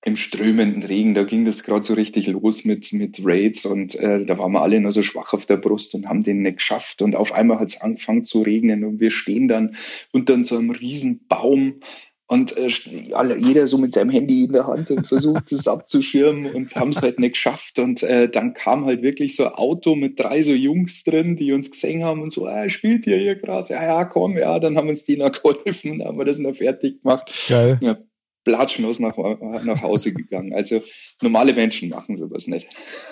im 0.06 0.14
strömenden 0.14 0.84
Regen, 0.84 1.14
da 1.14 1.24
ging 1.24 1.44
das 1.44 1.64
gerade 1.64 1.82
so 1.82 1.94
richtig 1.94 2.28
los 2.28 2.64
mit, 2.64 2.92
mit 2.92 3.20
Raids 3.24 3.66
und 3.66 3.96
äh, 3.96 4.24
da 4.24 4.38
waren 4.38 4.52
wir 4.52 4.62
alle 4.62 4.80
nur 4.80 4.92
so 4.92 5.02
schwach 5.02 5.32
auf 5.32 5.46
der 5.46 5.56
Brust 5.56 5.96
und 5.96 6.08
haben 6.08 6.22
den 6.22 6.42
nicht 6.42 6.58
geschafft. 6.58 7.02
Und 7.02 7.16
auf 7.16 7.32
einmal 7.32 7.58
hat 7.58 7.68
es 7.68 7.80
angefangen 7.80 8.22
zu 8.22 8.42
regnen 8.42 8.84
und 8.84 9.00
wir 9.00 9.10
stehen 9.10 9.48
dann 9.48 9.74
unter 10.12 10.42
so 10.44 10.58
einem 10.58 10.70
riesen 10.70 11.26
Baum 11.26 11.80
und 12.28 12.56
äh, 12.56 12.68
alle, 13.12 13.36
jeder 13.36 13.68
so 13.68 13.78
mit 13.78 13.94
seinem 13.94 14.10
Handy 14.10 14.44
in 14.44 14.52
der 14.52 14.66
Hand 14.66 14.90
und 14.90 15.06
versucht 15.06 15.52
es 15.52 15.68
abzuschirmen 15.68 16.52
und 16.54 16.74
haben 16.74 16.90
es 16.90 17.00
halt 17.00 17.20
nicht 17.20 17.34
geschafft. 17.34 17.78
Und 17.78 18.02
äh, 18.02 18.28
dann 18.28 18.52
kam 18.52 18.84
halt 18.84 19.02
wirklich 19.02 19.36
so 19.36 19.46
ein 19.46 19.52
Auto 19.52 19.94
mit 19.94 20.18
drei 20.18 20.42
so 20.42 20.52
Jungs 20.52 21.04
drin, 21.04 21.36
die 21.36 21.52
uns 21.52 21.70
gesehen 21.70 22.02
haben 22.02 22.22
und 22.22 22.32
so, 22.32 22.46
ah, 22.46 22.68
spielt 22.68 23.06
ihr 23.06 23.18
hier 23.18 23.36
gerade? 23.36 23.72
Ja, 23.72 23.84
ja, 23.84 24.04
komm, 24.04 24.36
ja, 24.36 24.58
dann 24.58 24.76
haben 24.76 24.88
uns 24.88 25.04
die 25.04 25.16
noch 25.16 25.30
geholfen, 25.42 25.98
dann 25.98 26.08
haben 26.08 26.18
wir 26.18 26.24
das 26.24 26.38
noch 26.38 26.54
fertig 26.54 27.00
gemacht. 27.00 27.32
Geil. 27.48 27.78
Ja, 27.80 27.96
blatschlos 28.42 28.98
nach, 28.98 29.16
nach 29.16 29.82
Hause 29.82 30.12
gegangen. 30.12 30.52
Also 30.52 30.82
normale 31.22 31.52
Menschen 31.52 31.90
machen 31.90 32.16
sowas 32.16 32.48
nicht. 32.48 32.68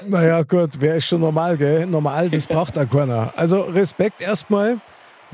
Naja, 0.09 0.43
gut, 0.43 0.71
wer 0.81 0.97
ist 0.97 1.07
schon 1.07 1.21
normal, 1.21 1.57
gell? 1.57 1.87
Normal, 1.87 2.31
das 2.31 2.47
braucht 2.47 2.77
auch 2.79 2.89
keiner. 2.89 3.33
Also 3.37 3.61
Respekt 3.61 4.23
erstmal. 4.23 4.81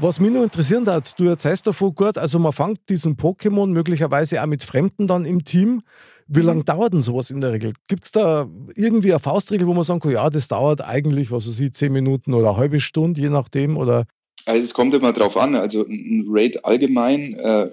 Was 0.03 0.19
mich 0.19 0.31
nur 0.31 0.45
interessieren 0.45 0.87
hat, 0.87 1.21
du 1.21 1.27
erzählst 1.27 1.67
davon 1.67 1.95
gut, 1.95 2.17
also 2.17 2.39
man 2.39 2.53
fängt 2.53 2.89
diesen 2.89 3.19
Pokémon 3.19 3.67
möglicherweise 3.67 4.43
auch 4.43 4.47
mit 4.47 4.65
Fremden 4.65 5.07
dann 5.07 5.27
im 5.27 5.45
Team. 5.45 5.83
Wie 6.27 6.41
lange 6.41 6.65
dauert 6.65 6.95
denn 6.95 7.03
sowas 7.03 7.31
in 7.31 7.43
der 7.43 7.53
Regel? 7.53 7.75
Gibt 7.87 8.07
es 8.07 8.11
da 8.11 8.49
irgendwie 8.75 9.13
eine 9.13 9.21
Faustregel, 9.21 9.67
wo 9.67 9.75
man 9.75 9.83
sagen 9.83 10.01
kann, 10.01 10.13
ja, 10.13 10.31
das 10.31 10.49
dauert 10.49 10.81
eigentlich, 10.81 11.31
was 11.31 11.47
weiß 11.47 11.61
ich, 11.61 11.75
zehn 11.75 11.93
Minuten 11.93 12.33
oder 12.33 12.49
eine 12.49 12.57
halbe 12.57 12.81
Stunde, 12.81 13.21
je 13.21 13.29
nachdem? 13.29 13.77
Oder? 13.77 14.07
Also 14.47 14.65
es 14.65 14.73
kommt 14.73 14.95
immer 14.95 15.13
drauf 15.13 15.37
an. 15.37 15.55
Also 15.55 15.85
ein 15.85 16.25
Raid 16.29 16.65
allgemein, 16.65 17.35
äh, 17.35 17.69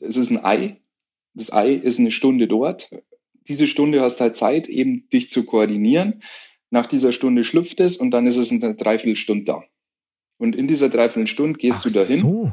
es 0.00 0.18
ist 0.18 0.30
ein 0.30 0.44
Ei, 0.44 0.76
das 1.32 1.50
Ei 1.50 1.72
ist 1.72 1.98
eine 1.98 2.10
Stunde 2.10 2.46
dort. 2.46 2.90
Diese 3.48 3.66
Stunde 3.66 4.02
hast 4.02 4.20
halt 4.20 4.36
Zeit, 4.36 4.68
eben 4.68 5.08
dich 5.08 5.30
zu 5.30 5.44
koordinieren. 5.44 6.20
Nach 6.68 6.84
dieser 6.84 7.12
Stunde 7.12 7.42
schlüpft 7.42 7.80
es 7.80 7.96
und 7.96 8.10
dann 8.10 8.26
ist 8.26 8.36
es 8.36 8.52
eine 8.52 8.74
Dreiviertelstunde 8.74 9.44
da. 9.44 9.62
Und 10.38 10.56
in 10.56 10.68
dieser 10.68 10.88
Dreiviertelstunde 10.88 11.58
gehst 11.58 11.78
Ach 11.80 11.84
du 11.84 11.90
dahin, 11.90 12.18
so. 12.18 12.52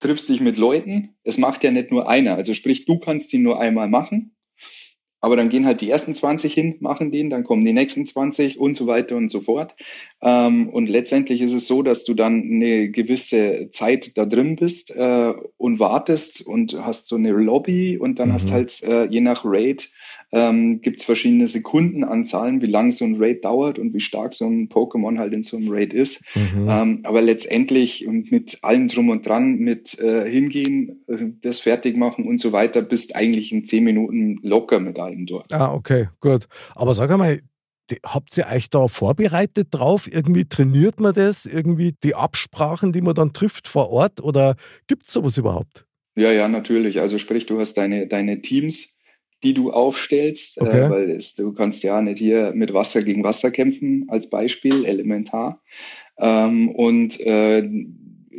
triffst 0.00 0.28
dich 0.28 0.40
mit 0.40 0.56
Leuten. 0.56 1.16
Es 1.24 1.38
macht 1.38 1.64
ja 1.64 1.70
nicht 1.70 1.90
nur 1.90 2.08
einer. 2.08 2.34
Also 2.36 2.54
sprich, 2.54 2.84
du 2.84 2.98
kannst 2.98 3.32
ihn 3.32 3.42
nur 3.42 3.60
einmal 3.60 3.88
machen. 3.88 4.36
Aber 5.20 5.36
dann 5.36 5.48
gehen 5.48 5.66
halt 5.66 5.80
die 5.80 5.90
ersten 5.90 6.14
20 6.14 6.54
hin, 6.54 6.76
machen 6.80 7.10
den, 7.10 7.30
dann 7.30 7.44
kommen 7.44 7.64
die 7.64 7.72
nächsten 7.72 8.04
20 8.04 8.58
und 8.58 8.74
so 8.74 8.86
weiter 8.86 9.16
und 9.16 9.30
so 9.30 9.40
fort. 9.40 9.74
Ähm, 10.22 10.68
und 10.68 10.88
letztendlich 10.88 11.40
ist 11.40 11.52
es 11.52 11.66
so, 11.66 11.82
dass 11.82 12.04
du 12.04 12.14
dann 12.14 12.42
eine 12.42 12.88
gewisse 12.90 13.68
Zeit 13.70 14.16
da 14.16 14.26
drin 14.26 14.56
bist 14.56 14.94
äh, 14.94 15.32
und 15.56 15.80
wartest 15.80 16.46
und 16.46 16.80
hast 16.84 17.08
so 17.08 17.16
eine 17.16 17.32
Lobby 17.32 17.98
und 17.98 18.18
dann 18.18 18.28
mhm. 18.28 18.32
hast 18.32 18.52
halt 18.52 18.82
äh, 18.84 19.06
je 19.06 19.20
nach 19.20 19.42
Raid 19.44 19.88
ähm, 20.30 20.80
gibt 20.82 20.98
es 20.98 21.04
verschiedene 21.04 21.46
Sekundenanzahlen, 21.46 22.60
wie 22.60 22.66
lang 22.66 22.90
so 22.90 23.04
ein 23.04 23.16
Raid 23.18 23.44
dauert 23.44 23.78
und 23.78 23.94
wie 23.94 24.00
stark 24.00 24.34
so 24.34 24.46
ein 24.46 24.68
Pokémon 24.68 25.18
halt 25.18 25.32
in 25.32 25.42
so 25.42 25.56
einem 25.56 25.70
Raid 25.70 25.94
ist. 25.94 26.36
Mhm. 26.36 26.68
Ähm, 26.68 27.00
aber 27.04 27.22
letztendlich 27.22 28.06
mit 28.06 28.58
allem 28.62 28.88
drum 28.88 29.08
und 29.08 29.26
dran, 29.26 29.56
mit 29.58 29.98
äh, 30.00 30.30
hingehen, 30.30 31.02
äh, 31.06 31.16
das 31.40 31.60
fertig 31.60 31.96
machen 31.96 32.26
und 32.26 32.38
so 32.38 32.52
weiter, 32.52 32.82
bist 32.82 33.16
eigentlich 33.16 33.52
in 33.52 33.64
zehn 33.64 33.84
Minuten 33.84 34.38
locker 34.42 34.80
mit 34.80 34.98
allem 34.98 35.07
dort. 35.16 35.52
Ah, 35.52 35.72
okay, 35.72 36.08
gut. 36.20 36.46
Aber 36.74 36.94
sag 36.94 37.10
einmal, 37.10 37.40
Habt 38.04 38.36
ihr 38.36 38.46
euch 38.46 38.68
da 38.68 38.86
vorbereitet 38.88 39.68
drauf? 39.70 40.08
Irgendwie 40.12 40.44
trainiert 40.44 41.00
man 41.00 41.14
das? 41.14 41.46
Irgendwie 41.46 41.94
die 42.04 42.14
Absprachen, 42.14 42.92
die 42.92 43.00
man 43.00 43.14
dann 43.14 43.32
trifft 43.32 43.66
vor 43.66 43.90
Ort? 43.90 44.22
Oder 44.22 44.56
gibt 44.86 45.06
es 45.06 45.12
sowas 45.12 45.38
überhaupt? 45.38 45.86
Ja, 46.16 46.32
ja, 46.32 46.48
natürlich. 46.48 47.00
Also 47.00 47.18
sprich, 47.18 47.46
du 47.46 47.58
hast 47.58 47.74
deine, 47.74 48.06
deine 48.06 48.40
Teams, 48.40 48.98
die 49.42 49.54
du 49.54 49.70
aufstellst, 49.70 50.58
äh, 50.58 50.64
okay. 50.64 50.80
äh, 50.80 50.90
weil 50.90 51.10
es, 51.10 51.36
du 51.36 51.52
kannst 51.52 51.82
ja 51.82 52.02
nicht 52.02 52.18
hier 52.18 52.52
mit 52.54 52.74
Wasser 52.74 53.02
gegen 53.02 53.22
Wasser 53.22 53.50
kämpfen, 53.50 54.04
als 54.08 54.28
Beispiel, 54.28 54.84
elementar. 54.84 55.62
Ähm, 56.18 56.70
und 56.70 57.18
äh, 57.20 57.68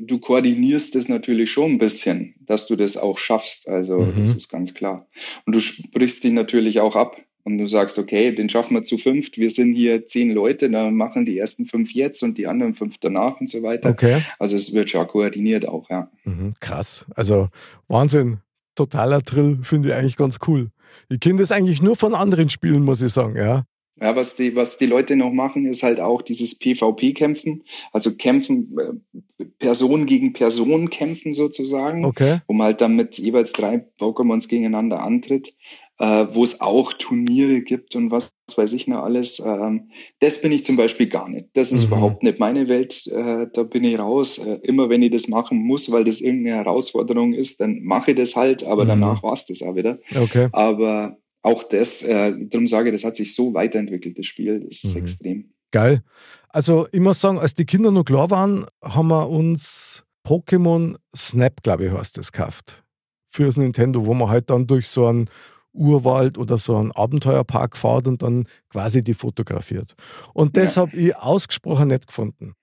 du 0.01 0.19
koordinierst 0.19 0.95
es 0.95 1.09
natürlich 1.09 1.51
schon 1.51 1.73
ein 1.73 1.77
bisschen, 1.77 2.35
dass 2.39 2.67
du 2.67 2.75
das 2.75 2.97
auch 2.97 3.17
schaffst. 3.17 3.67
Also 3.67 3.99
mhm. 3.99 4.25
das 4.25 4.35
ist 4.35 4.49
ganz 4.49 4.73
klar. 4.73 5.07
Und 5.45 5.55
du 5.55 5.59
sprichst 5.59 6.23
dich 6.23 6.31
natürlich 6.31 6.79
auch 6.79 6.95
ab. 6.95 7.17
Und 7.45 7.57
du 7.57 7.67
sagst, 7.67 7.97
okay, 7.97 8.35
den 8.35 8.49
schaffen 8.49 8.75
wir 8.75 8.83
zu 8.83 8.97
fünft. 8.97 9.37
Wir 9.37 9.49
sind 9.49 9.73
hier 9.73 10.05
zehn 10.05 10.31
Leute, 10.31 10.69
dann 10.69 10.93
machen 10.93 11.25
die 11.25 11.37
ersten 11.37 11.65
fünf 11.65 11.93
jetzt 11.93 12.21
und 12.21 12.37
die 12.37 12.47
anderen 12.47 12.75
fünf 12.75 12.97
danach 12.99 13.39
und 13.39 13.49
so 13.49 13.63
weiter. 13.63 13.89
Okay. 13.89 14.21
Also 14.37 14.55
es 14.57 14.73
wird 14.73 14.89
schon 14.89 15.07
koordiniert 15.07 15.67
auch, 15.67 15.89
ja. 15.89 16.11
Mhm, 16.25 16.53
krass. 16.59 17.05
Also 17.15 17.47
Wahnsinn. 17.87 18.39
Totaler 18.75 19.21
Drill, 19.21 19.59
finde 19.63 19.89
ich 19.89 19.95
eigentlich 19.95 20.17
ganz 20.17 20.37
cool. 20.47 20.69
Ich 21.09 21.19
kenne 21.21 21.39
das 21.39 21.51
eigentlich 21.51 21.81
nur 21.81 21.95
von 21.95 22.13
anderen 22.13 22.49
Spielen, 22.49 22.83
muss 22.83 23.01
ich 23.01 23.11
sagen, 23.11 23.35
ja. 23.35 23.63
Ja, 24.01 24.15
was 24.15 24.35
die, 24.35 24.55
was 24.55 24.77
die 24.77 24.85
Leute 24.85 25.15
noch 25.15 25.31
machen, 25.31 25.65
ist 25.65 25.83
halt 25.83 25.99
auch 25.99 26.21
dieses 26.21 26.57
PvP-Kämpfen, 26.57 27.63
also 27.91 28.15
kämpfen, 28.15 28.75
äh, 28.79 29.45
Person 29.59 30.05
gegen 30.05 30.33
Person 30.33 30.89
kämpfen 30.89 31.33
sozusagen, 31.33 32.05
okay. 32.05 32.39
wo 32.47 32.53
man 32.53 32.67
halt 32.67 32.81
dann 32.81 32.95
mit 32.95 33.17
jeweils 33.17 33.51
drei 33.51 33.85
Pokémons 33.99 34.47
gegeneinander 34.47 35.01
antritt, 35.01 35.53
äh, 35.99 36.27
wo 36.31 36.43
es 36.43 36.61
auch 36.61 36.93
Turniere 36.93 37.61
gibt 37.61 37.95
und 37.95 38.09
was 38.11 38.31
weiß 38.55 38.71
ich 38.73 38.87
noch 38.87 39.03
alles. 39.03 39.39
Ähm, 39.45 39.89
das 40.19 40.41
bin 40.41 40.51
ich 40.51 40.65
zum 40.65 40.77
Beispiel 40.77 41.07
gar 41.07 41.29
nicht. 41.29 41.49
Das 41.53 41.71
ist 41.71 41.81
mhm. 41.81 41.87
überhaupt 41.87 42.23
nicht 42.23 42.39
meine 42.39 42.69
Welt. 42.69 43.05
Äh, 43.07 43.47
da 43.53 43.63
bin 43.63 43.83
ich 43.83 43.99
raus. 43.99 44.39
Äh, 44.39 44.59
immer 44.63 44.89
wenn 44.89 45.01
ich 45.01 45.11
das 45.11 45.27
machen 45.27 45.59
muss, 45.59 45.91
weil 45.91 46.03
das 46.03 46.21
irgendeine 46.21 46.57
Herausforderung 46.57 47.33
ist, 47.33 47.59
dann 47.59 47.83
mache 47.83 48.11
ich 48.11 48.17
das 48.17 48.35
halt, 48.35 48.63
aber 48.65 48.85
mhm. 48.85 48.89
danach 48.89 49.23
war 49.23 49.33
es 49.33 49.45
das 49.45 49.61
auch 49.61 49.75
wieder. 49.75 49.99
Okay. 50.15 50.47
Aber 50.51 51.17
auch 51.41 51.63
das, 51.63 52.03
äh, 52.03 52.33
darum 52.47 52.67
sage 52.67 52.89
ich, 52.89 52.95
das 52.95 53.03
hat 53.03 53.15
sich 53.15 53.33
so 53.33 53.53
weiterentwickelt, 53.53 54.17
das 54.17 54.25
Spiel, 54.25 54.59
das 54.59 54.83
ist 54.83 54.95
mhm. 54.95 55.01
extrem. 55.01 55.53
Geil. 55.71 56.03
Also 56.49 56.87
ich 56.91 56.99
muss 56.99 57.21
sagen, 57.21 57.39
als 57.39 57.53
die 57.53 57.65
Kinder 57.65 57.91
noch 57.91 58.03
klar 58.03 58.29
waren, 58.29 58.65
haben 58.83 59.07
wir 59.07 59.29
uns 59.29 60.03
Pokémon 60.25 60.95
Snap, 61.15 61.63
glaube 61.63 61.85
ich, 61.85 61.91
heißt 61.91 62.17
das, 62.17 62.31
gekauft. 62.31 62.83
Fürs 63.27 63.57
Nintendo, 63.57 64.05
wo 64.05 64.13
man 64.13 64.29
halt 64.29 64.49
dann 64.49 64.65
durch 64.65 64.87
so 64.87 65.05
einen 65.05 65.29
Urwald 65.71 66.37
oder 66.37 66.57
so 66.57 66.75
einen 66.77 66.91
Abenteuerpark 66.91 67.77
fahrt 67.77 68.07
und 68.07 68.23
dann 68.23 68.47
quasi 68.69 69.01
die 69.01 69.13
fotografiert. 69.13 69.93
Und 70.33 70.57
das 70.57 70.75
ja. 70.75 70.81
habe 70.81 70.97
ich 70.97 71.15
ausgesprochen 71.15 71.89
nicht 71.89 72.07
gefunden. 72.07 72.53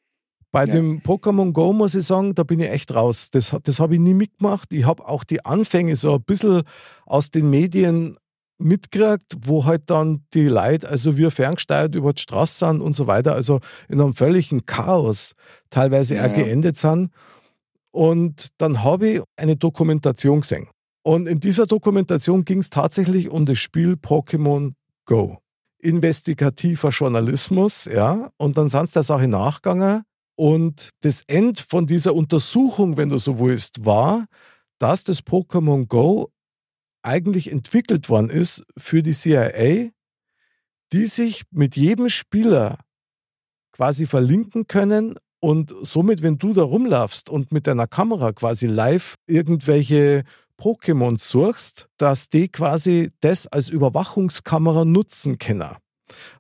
Bei 0.51 0.65
ja. 0.65 0.73
dem 0.73 1.01
Pokémon 1.03 1.53
Go 1.53 1.73
muss 1.73 1.95
ich 1.95 2.05
sagen, 2.05 2.35
da 2.35 2.43
bin 2.43 2.61
ich 2.61 2.71
echt 2.71 2.95
raus. 2.95 3.31
Das, 3.31 3.55
das 3.63 3.79
habe 3.79 3.95
ich 3.95 4.01
nie 4.01 4.15
mitgemacht. 4.15 4.73
Ich 4.73 4.85
habe 4.85 5.07
auch 5.07 5.23
die 5.23 5.45
Anfänge 5.45 5.95
so 5.97 6.15
ein 6.15 6.23
bisschen 6.23 6.63
aus 7.05 7.31
den 7.31 7.51
Medien 7.51 8.17
mitgekriegt, 8.59 9.37
wo 9.43 9.65
halt 9.65 9.91
dann 9.91 10.25
die 10.35 10.47
Leute, 10.47 10.89
also 10.89 11.17
wir 11.17 11.31
ferngesteuert 11.31 11.95
über 11.95 12.13
die 12.13 12.23
Straße 12.23 12.67
sind 12.67 12.81
und 12.81 12.95
so 12.95 13.07
weiter, 13.07 13.35
also 13.35 13.61
in 13.89 14.01
einem 14.01 14.15
völligen 14.15 14.67
Chaos 14.67 15.33
teilweise 15.71 16.17
ja. 16.17 16.27
auch 16.27 16.33
geendet 16.33 16.77
sind. 16.77 17.11
Und 17.91 18.49
dann 18.59 18.83
habe 18.83 19.09
ich 19.09 19.23
eine 19.37 19.57
Dokumentation 19.57 20.43
gesehen. 20.43 20.69
Und 21.03 21.27
in 21.27 21.41
dieser 21.41 21.67
Dokumentation 21.67 22.45
ging 22.45 22.59
es 22.59 22.71
tatsächlich 22.71 23.31
um 23.31 23.47
das 23.47 23.59
Spiel 23.59 23.93
Pokémon 23.93 24.73
Go. 25.05 25.39
Investigativer 25.81 26.91
Journalismus, 26.91 27.85
ja. 27.85 28.31
Und 28.39 28.59
dann 28.59 28.69
sind 28.69 28.89
sie 28.89 28.95
der 28.95 29.03
Sache 29.05 29.29
nachgegangen. 29.29 30.03
Und 30.37 30.91
das 31.01 31.23
End 31.27 31.61
von 31.61 31.87
dieser 31.87 32.15
Untersuchung, 32.15 32.97
wenn 32.97 33.09
du 33.09 33.19
so 33.19 33.39
willst, 33.39 33.85
war, 33.85 34.27
dass 34.79 35.05
das 35.05 35.21
Pokémon 35.21 35.87
Go 35.87 36.29
eigentlich 37.07 37.51
entwickelt 37.51 38.09
worden 38.09 38.31
ist 38.31 38.65
für 38.77 39.03
die 39.03 39.13
CIA, 39.13 39.91
die 40.93 41.07
sich 41.07 41.45
mit 41.51 41.77
jedem 41.77 42.09
Spieler 42.09 42.79
quasi 43.73 44.07
verlinken 44.07 44.67
können 44.67 45.15
und 45.41 45.73
somit, 45.83 46.23
wenn 46.23 46.39
du 46.39 46.53
da 46.53 46.63
rumlaufst 46.63 47.29
und 47.29 47.53
mit 47.53 47.67
deiner 47.67 47.87
Kamera 47.87 48.33
quasi 48.33 48.67
live 48.67 49.17
irgendwelche 49.27 50.25
Pokémon 50.59 51.19
suchst, 51.19 51.89
dass 51.99 52.29
die 52.29 52.49
quasi 52.49 53.11
das 53.21 53.47
als 53.47 53.69
Überwachungskamera 53.69 54.85
nutzen 54.85 55.39
können. 55.39 55.77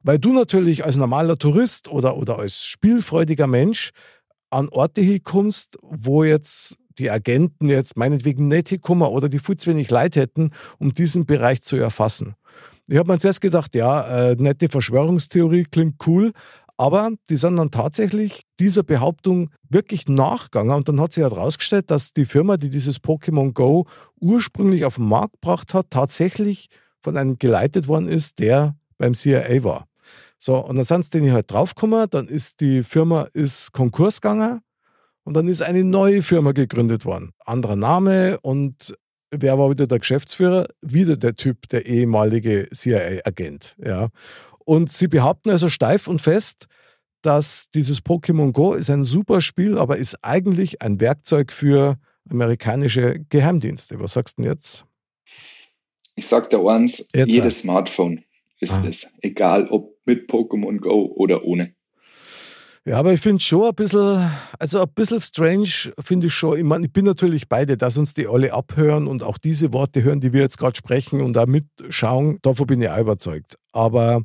Weil 0.02 0.18
du 0.18 0.32
natürlich 0.32 0.84
als 0.84 0.96
normaler 0.96 1.36
Tourist 1.36 1.88
oder, 1.88 2.16
oder 2.16 2.38
als 2.38 2.64
spielfreudiger 2.64 3.46
Mensch 3.46 3.90
an 4.50 4.68
Orte 4.70 5.00
hinkommst, 5.00 5.76
wo 5.82 6.24
jetzt 6.24 6.78
die 6.98 7.10
Agenten 7.10 7.68
jetzt 7.68 7.96
meinetwegen 7.96 8.48
nicht 8.48 8.68
hinkommen 8.68 9.08
oder 9.08 9.28
die 9.28 9.38
viel 9.38 9.56
zu 9.56 9.70
wenig 9.70 9.90
Leid 9.90 10.16
hätten, 10.16 10.50
um 10.78 10.92
diesen 10.92 11.26
Bereich 11.26 11.62
zu 11.62 11.76
erfassen. 11.76 12.34
Ich 12.88 12.98
habe 12.98 13.12
mir 13.12 13.18
zuerst 13.18 13.40
gedacht, 13.40 13.74
ja, 13.74 14.30
äh, 14.30 14.36
nette 14.38 14.68
Verschwörungstheorie 14.68 15.64
klingt 15.64 16.06
cool, 16.06 16.32
aber 16.76 17.10
die 17.30 17.36
sind 17.36 17.56
dann 17.56 17.70
tatsächlich 17.70 18.42
dieser 18.60 18.82
Behauptung 18.82 19.50
wirklich 19.68 20.08
nachgegangen 20.08 20.74
und 20.74 20.88
dann 20.88 21.00
hat 21.00 21.12
sich 21.12 21.22
herausgestellt, 21.22 21.90
dass 21.90 22.12
die 22.12 22.26
Firma, 22.26 22.56
die 22.56 22.70
dieses 22.70 23.00
Pokémon 23.02 23.52
Go 23.52 23.86
ursprünglich 24.20 24.84
auf 24.84 24.96
den 24.96 25.08
Markt 25.08 25.40
gebracht 25.40 25.74
hat, 25.74 25.90
tatsächlich 25.90 26.68
von 27.00 27.16
einem 27.16 27.38
geleitet 27.38 27.88
worden 27.88 28.08
ist, 28.08 28.38
der 28.38 28.76
beim 28.98 29.14
CIA 29.14 29.64
war. 29.64 29.86
So, 30.38 30.58
und 30.58 30.76
dann 30.76 30.84
sind 30.84 31.04
sie 31.04 31.10
denen 31.12 31.32
halt 31.32 31.50
draufgekommen, 31.50 32.08
dann 32.10 32.26
ist 32.26 32.60
die 32.60 32.82
Firma 32.82 33.22
ist 33.32 33.72
Konkurs 33.72 34.20
gegangen 34.20 34.60
und 35.26 35.34
dann 35.34 35.48
ist 35.48 35.60
eine 35.60 35.82
neue 35.82 36.22
Firma 36.22 36.52
gegründet 36.52 37.04
worden. 37.04 37.32
Anderer 37.44 37.74
Name 37.74 38.38
und 38.42 38.96
wer 39.32 39.58
war 39.58 39.68
wieder 39.70 39.88
der 39.88 39.98
Geschäftsführer? 39.98 40.68
Wieder 40.82 41.16
der 41.16 41.34
Typ, 41.34 41.68
der 41.68 41.84
ehemalige 41.84 42.68
CIA-Agent. 42.72 43.76
Ja. 43.84 44.10
Und 44.64 44.92
sie 44.92 45.08
behaupten 45.08 45.50
also 45.50 45.68
steif 45.68 46.06
und 46.06 46.22
fest, 46.22 46.66
dass 47.22 47.68
dieses 47.74 48.04
Pokémon 48.04 48.52
Go 48.52 48.74
ist 48.74 48.88
ein 48.88 49.02
super 49.02 49.40
Spiel, 49.40 49.78
aber 49.78 49.96
ist 49.96 50.16
eigentlich 50.22 50.80
ein 50.80 51.00
Werkzeug 51.00 51.52
für 51.52 51.96
amerikanische 52.30 53.18
Geheimdienste. 53.28 53.98
Was 53.98 54.12
sagst 54.12 54.38
du 54.38 54.42
denn 54.42 54.52
jetzt? 54.52 54.86
Ich 56.14 56.28
sag 56.28 56.50
dir 56.50 56.60
eins, 56.68 57.10
jetzt 57.12 57.30
jedes 57.30 57.58
Smartphone 57.58 58.22
ist 58.60 58.84
ah. 58.84 58.88
es. 58.88 59.12
Egal 59.22 59.66
ob 59.70 59.96
mit 60.04 60.30
Pokémon 60.30 60.78
Go 60.78 61.12
oder 61.16 61.44
ohne. 61.44 61.74
Ja, 62.86 62.98
aber 62.98 63.12
ich 63.12 63.20
finde 63.20 63.42
schon 63.42 63.68
ein 63.68 63.74
bisschen, 63.74 64.30
also 64.58 64.80
ein 64.80 64.88
bisschen 64.94 65.18
strange 65.18 65.92
finde 65.98 66.28
ich 66.28 66.34
schon. 66.34 66.56
Ich 66.56 66.64
meine, 66.64 66.86
ich 66.86 66.92
bin 66.92 67.04
natürlich 67.04 67.48
beide, 67.48 67.76
dass 67.76 67.98
uns 67.98 68.14
die 68.14 68.28
alle 68.28 68.52
abhören 68.52 69.08
und 69.08 69.24
auch 69.24 69.38
diese 69.38 69.72
Worte 69.72 70.04
hören, 70.04 70.20
die 70.20 70.32
wir 70.32 70.40
jetzt 70.40 70.56
gerade 70.56 70.76
sprechen 70.76 71.20
und 71.20 71.32
da 71.32 71.46
mitschauen. 71.46 72.38
Davon 72.42 72.66
bin 72.66 72.80
ich 72.80 72.88
auch 72.88 72.98
überzeugt. 72.98 73.56
Aber 73.72 74.22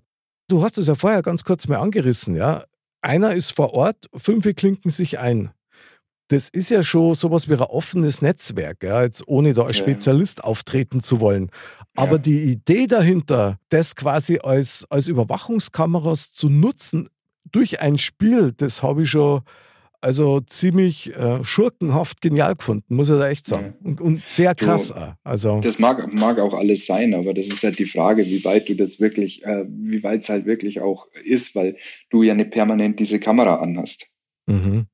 Du 0.51 0.61
hast 0.63 0.77
es 0.77 0.87
ja 0.87 0.95
vorher 0.95 1.21
ganz 1.21 1.45
kurz 1.45 1.69
mal 1.69 1.77
angerissen, 1.77 2.35
ja. 2.35 2.65
Einer 3.01 3.33
ist 3.33 3.51
vor 3.51 3.73
Ort, 3.73 4.09
fünf 4.13 4.43
klinken 4.53 4.91
sich 4.91 5.17
ein. 5.17 5.51
Das 6.27 6.49
ist 6.49 6.69
ja 6.69 6.83
schon 6.83 7.15
sowas 7.15 7.47
wie 7.47 7.53
ein 7.53 7.61
offenes 7.61 8.21
Netzwerk, 8.21 8.83
ja, 8.83 9.01
jetzt 9.01 9.25
ohne 9.29 9.53
da 9.53 9.63
als 9.63 9.77
Spezialist 9.77 10.43
auftreten 10.43 11.01
zu 11.01 11.21
wollen. 11.21 11.51
Aber 11.95 12.13
ja. 12.13 12.17
die 12.17 12.51
Idee 12.51 12.85
dahinter, 12.87 13.59
das 13.69 13.95
quasi 13.95 14.39
als, 14.43 14.85
als 14.89 15.07
Überwachungskameras 15.07 16.33
zu 16.33 16.49
nutzen 16.49 17.07
durch 17.51 17.81
ein 17.81 17.97
Spiel, 17.97 18.51
das 18.55 18.83
habe 18.83 19.03
ich 19.03 19.09
schon 19.09 19.41
also 20.01 20.39
ziemlich 20.39 21.15
äh, 21.15 21.43
schurkenhaft 21.43 22.21
genial 22.21 22.55
gefunden, 22.55 22.95
muss 22.95 23.09
ich 23.09 23.17
da 23.17 23.29
echt 23.29 23.45
sagen. 23.45 23.75
Ja. 23.79 23.87
Und, 23.87 24.01
und, 24.01 24.25
sehr 24.25 24.55
krass. 24.55 24.87
Du, 24.87 25.15
also. 25.23 25.61
Das 25.61 25.77
mag, 25.77 26.11
mag 26.11 26.39
auch 26.39 26.55
alles 26.55 26.87
sein, 26.87 27.13
aber 27.13 27.35
das 27.35 27.47
ist 27.47 27.63
halt 27.63 27.77
die 27.77 27.85
Frage, 27.85 28.25
wie 28.25 28.43
weit 28.43 28.67
du 28.67 28.75
das 28.75 28.99
wirklich, 28.99 29.45
äh, 29.45 29.65
wie 29.67 30.01
weit 30.03 30.23
es 30.23 30.29
halt 30.29 30.45
wirklich 30.45 30.81
auch 30.81 31.07
ist, 31.23 31.55
weil 31.55 31.77
du 32.09 32.23
ja 32.23 32.33
nicht 32.33 32.49
permanent 32.49 32.99
diese 32.99 33.19
Kamera 33.19 33.57
anhast. 33.57 34.07
Mhm. 34.47 34.87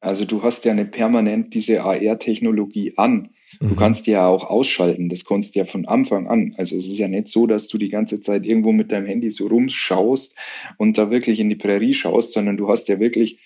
Also 0.00 0.24
du 0.24 0.42
hast 0.42 0.64
ja 0.64 0.74
nicht 0.74 0.90
permanent 0.90 1.54
diese 1.54 1.82
AR-Technologie 1.82 2.94
an. 2.96 3.30
Du 3.58 3.66
mhm. 3.66 3.76
kannst 3.76 4.06
die 4.06 4.12
ja 4.12 4.26
auch 4.26 4.44
ausschalten. 4.44 5.08
Das 5.08 5.24
konntest 5.24 5.54
du 5.54 5.60
ja 5.60 5.64
von 5.64 5.86
Anfang 5.86 6.28
an. 6.28 6.54
Also 6.56 6.76
es 6.76 6.86
ist 6.86 6.98
ja 6.98 7.08
nicht 7.08 7.28
so, 7.28 7.46
dass 7.46 7.68
du 7.68 7.78
die 7.78 7.88
ganze 7.88 8.20
Zeit 8.20 8.44
irgendwo 8.46 8.72
mit 8.72 8.92
deinem 8.92 9.06
Handy 9.06 9.30
so 9.30 9.48
rumschaust 9.48 10.38
und 10.78 10.98
da 10.98 11.10
wirklich 11.10 11.40
in 11.40 11.48
die 11.48 11.56
Prärie 11.56 11.94
schaust, 11.94 12.32
sondern 12.32 12.56
du 12.56 12.68
hast 12.68 12.88
ja 12.88 13.00
wirklich 13.00 13.40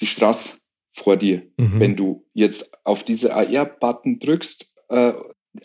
die 0.00 0.06
Straße 0.06 0.58
vor 0.92 1.16
dir. 1.16 1.42
Mhm. 1.58 1.80
Wenn 1.80 1.96
du 1.96 2.24
jetzt 2.32 2.72
auf 2.84 3.02
diese 3.02 3.34
AR-Button 3.34 4.20
drückst, 4.20 4.76
äh, 4.90 5.12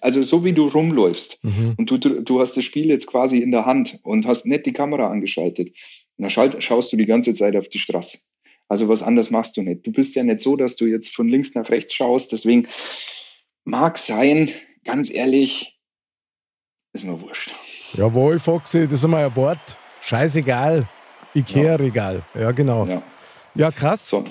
also 0.02 0.22
so 0.24 0.44
wie 0.44 0.54
du 0.54 0.68
rumläufst 0.68 1.44
mhm. 1.44 1.76
und 1.78 1.92
du, 1.92 1.98
du 1.98 2.40
hast 2.40 2.58
das 2.58 2.64
Spiel 2.64 2.88
jetzt 2.88 3.08
quasi 3.08 3.40
in 3.40 3.52
der 3.52 3.66
Hand 3.66 4.00
und 4.04 4.26
hast 4.28 4.46
nicht 4.46 4.66
die 4.66 4.74
Kamera 4.74 5.10
angeschaltet, 5.10 5.72
dann 6.18 6.30
schaust 6.30 6.92
du 6.92 6.98
die 6.98 7.06
ganze 7.06 7.34
Zeit 7.34 7.56
auf 7.56 7.70
die 7.70 7.80
Straße. 7.80 8.20
Also 8.68 8.88
was 8.88 9.02
anderes 9.02 9.32
machst 9.32 9.58
du 9.58 9.64
nicht. 9.64 9.86
Du 9.86 9.92
bist 9.92 10.16
ja 10.16 10.24
nicht 10.24 10.42
so, 10.42 10.56
dass 10.56 10.76
du 10.76 10.86
jetzt 10.86 11.16
von 11.16 11.28
links 11.28 11.56
nach 11.56 11.70
rechts 11.70 11.96
schaust. 11.96 12.32
Deswegen 12.32 12.68
mag 13.70 13.98
sein, 13.98 14.50
ganz 14.84 15.10
ehrlich, 15.10 15.80
ist 16.94 17.06
mir 17.06 17.22
wurscht. 17.22 17.54
Jawohl, 17.94 18.40
Foxy, 18.40 18.88
das 18.88 19.02
ist 19.02 19.08
mal 19.08 19.26
ein 19.26 19.36
Wort. 19.36 19.78
Scheißegal. 20.02 20.88
Ikea-Regal. 21.36 22.24
Ja. 22.34 22.42
ja, 22.42 22.52
genau. 22.52 22.86
Ja. 22.86 23.04
Ja, 23.56 23.72
krass. 23.72 24.10
So. 24.10 24.26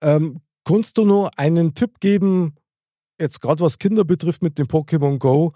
Ähm, 0.00 0.40
kannst 0.64 0.96
du 0.98 1.04
nur 1.04 1.30
einen 1.38 1.74
Tipp 1.74 2.00
geben, 2.00 2.54
jetzt 3.20 3.40
gerade 3.40 3.62
was 3.62 3.78
Kinder 3.78 4.04
betrifft 4.04 4.42
mit 4.42 4.58
dem 4.58 4.66
Pokémon 4.66 5.18
Go? 5.18 5.52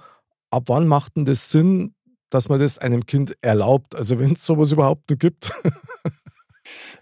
Ab 0.50 0.64
wann 0.66 0.86
macht 0.86 1.16
denn 1.16 1.24
das 1.24 1.50
Sinn, 1.50 1.94
dass 2.30 2.48
man 2.48 2.60
das 2.60 2.78
einem 2.78 3.06
Kind 3.06 3.36
erlaubt? 3.40 3.94
Also 3.94 4.18
wenn 4.18 4.32
es 4.32 4.44
sowas 4.44 4.72
überhaupt 4.72 5.10
noch 5.10 5.18
gibt? 5.18 5.52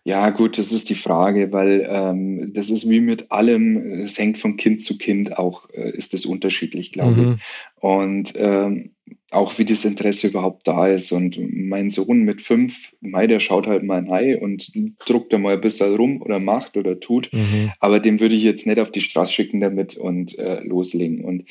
Ja, 0.07 0.29
gut, 0.29 0.59
das 0.59 0.71
ist 0.71 0.91
die 0.91 0.95
Frage, 0.95 1.51
weil 1.51 1.87
ähm, 1.89 2.53
das 2.53 2.69
ist 2.69 2.89
wie 2.91 3.01
mit 3.01 3.33
allem, 3.33 4.03
es 4.03 4.19
hängt 4.19 4.37
von 4.37 4.59
Kind 4.59 4.83
zu 4.83 4.99
Kind 4.99 5.39
auch, 5.39 5.71
äh, 5.71 5.97
ist 5.97 6.13
das 6.13 6.27
unterschiedlich, 6.27 6.93
glaube 6.93 7.23
mhm. 7.23 7.33
ich. 7.33 7.81
Und 7.81 8.35
ähm, 8.37 8.91
auch 9.31 9.59
wie 9.59 9.65
das 9.65 9.85
Interesse 9.87 10.29
überhaupt 10.29 10.69
da 10.69 10.89
ist. 10.89 11.11
Und 11.11 11.39
mein 11.51 11.89
Sohn 11.89 12.23
mit 12.23 12.43
fünf, 12.43 12.95
Mai, 13.01 13.27
der 13.27 13.41
schaut 13.41 13.67
halt 13.67 13.83
mal 13.83 14.07
ein 14.11 14.39
und 14.39 14.73
druckt 14.99 15.33
da 15.33 15.39
mal 15.39 15.55
ein 15.55 15.61
bisschen 15.61 15.95
rum 15.97 16.21
oder 16.23 16.39
macht 16.39 16.77
oder 16.77 17.01
tut. 17.01 17.33
Mhm. 17.33 17.73
Aber 17.81 17.99
dem 17.99 18.21
würde 18.21 18.35
ich 18.35 18.45
jetzt 18.45 18.67
nicht 18.67 18.79
auf 18.79 18.93
die 18.93 19.01
Straße 19.01 19.33
schicken 19.33 19.61
damit 19.61 19.97
und 19.97 20.39
äh, 20.39 20.61
loslegen. 20.61 21.25
Und 21.25 21.45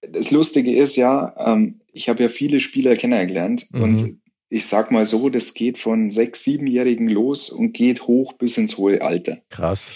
das 0.00 0.30
Lustige 0.30 0.72
ist 0.72 0.96
ja, 0.96 1.34
ähm, 1.38 1.80
ich 1.92 2.08
habe 2.08 2.24
ja 2.24 2.28
viele 2.28 2.60
Spieler 2.60 2.94
kennengelernt 2.94 3.66
mhm. 3.72 3.82
und 3.82 4.23
ich 4.54 4.66
sag 4.66 4.92
mal 4.92 5.04
so, 5.04 5.28
das 5.30 5.52
geht 5.52 5.78
von 5.78 6.10
sechs, 6.10 6.44
siebenjährigen 6.44 7.08
los 7.08 7.50
und 7.50 7.72
geht 7.72 8.06
hoch 8.06 8.34
bis 8.34 8.56
ins 8.56 8.78
hohe 8.78 9.02
Alter. 9.02 9.38
Krass. 9.50 9.92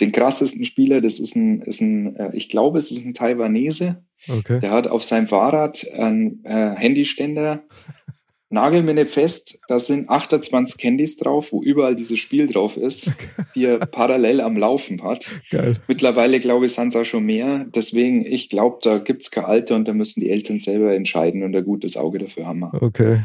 Den 0.00 0.12
krassesten 0.12 0.64
Spieler, 0.64 1.00
das 1.00 1.18
ist 1.18 1.34
ein, 1.34 1.62
ist 1.62 1.80
ein 1.80 2.14
äh, 2.14 2.30
ich 2.32 2.48
glaube, 2.48 2.78
es 2.78 2.92
ist 2.92 3.04
ein 3.04 3.14
Taiwanese. 3.14 4.02
Okay. 4.28 4.60
Der 4.60 4.70
hat 4.70 4.86
auf 4.86 5.02
seinem 5.02 5.26
Fahrrad 5.26 5.84
einen 5.92 6.44
äh, 6.44 6.76
Handyständer. 6.76 7.64
Nagel 8.52 8.82
mir 8.82 8.94
nicht 8.94 9.10
fest, 9.10 9.58
da 9.68 9.78
sind 9.78 10.08
28 10.08 10.78
Candies 10.78 11.16
drauf, 11.16 11.52
wo 11.52 11.62
überall 11.62 11.94
dieses 11.94 12.18
Spiel 12.18 12.48
drauf 12.48 12.76
ist, 12.76 13.12
die 13.54 13.64
er 13.64 13.78
parallel 13.78 14.40
am 14.40 14.56
Laufen 14.56 15.04
hat. 15.04 15.30
Geil. 15.50 15.76
Mittlerweile, 15.86 16.40
glaube 16.40 16.66
ich, 16.66 16.72
sind 16.72 16.88
es 16.88 16.96
auch 16.96 17.04
schon 17.04 17.26
mehr. 17.26 17.64
Deswegen, 17.72 18.24
ich 18.26 18.48
glaube, 18.48 18.78
da 18.82 18.98
gibt 18.98 19.22
es 19.22 19.30
kein 19.30 19.44
Alter 19.44 19.76
und 19.76 19.86
da 19.86 19.92
müssen 19.92 20.20
die 20.20 20.30
Eltern 20.30 20.58
selber 20.58 20.92
entscheiden 20.94 21.44
und 21.44 21.54
ein 21.54 21.64
gutes 21.64 21.96
Auge 21.96 22.18
dafür 22.18 22.46
haben. 22.46 22.64
Okay. 22.64 23.20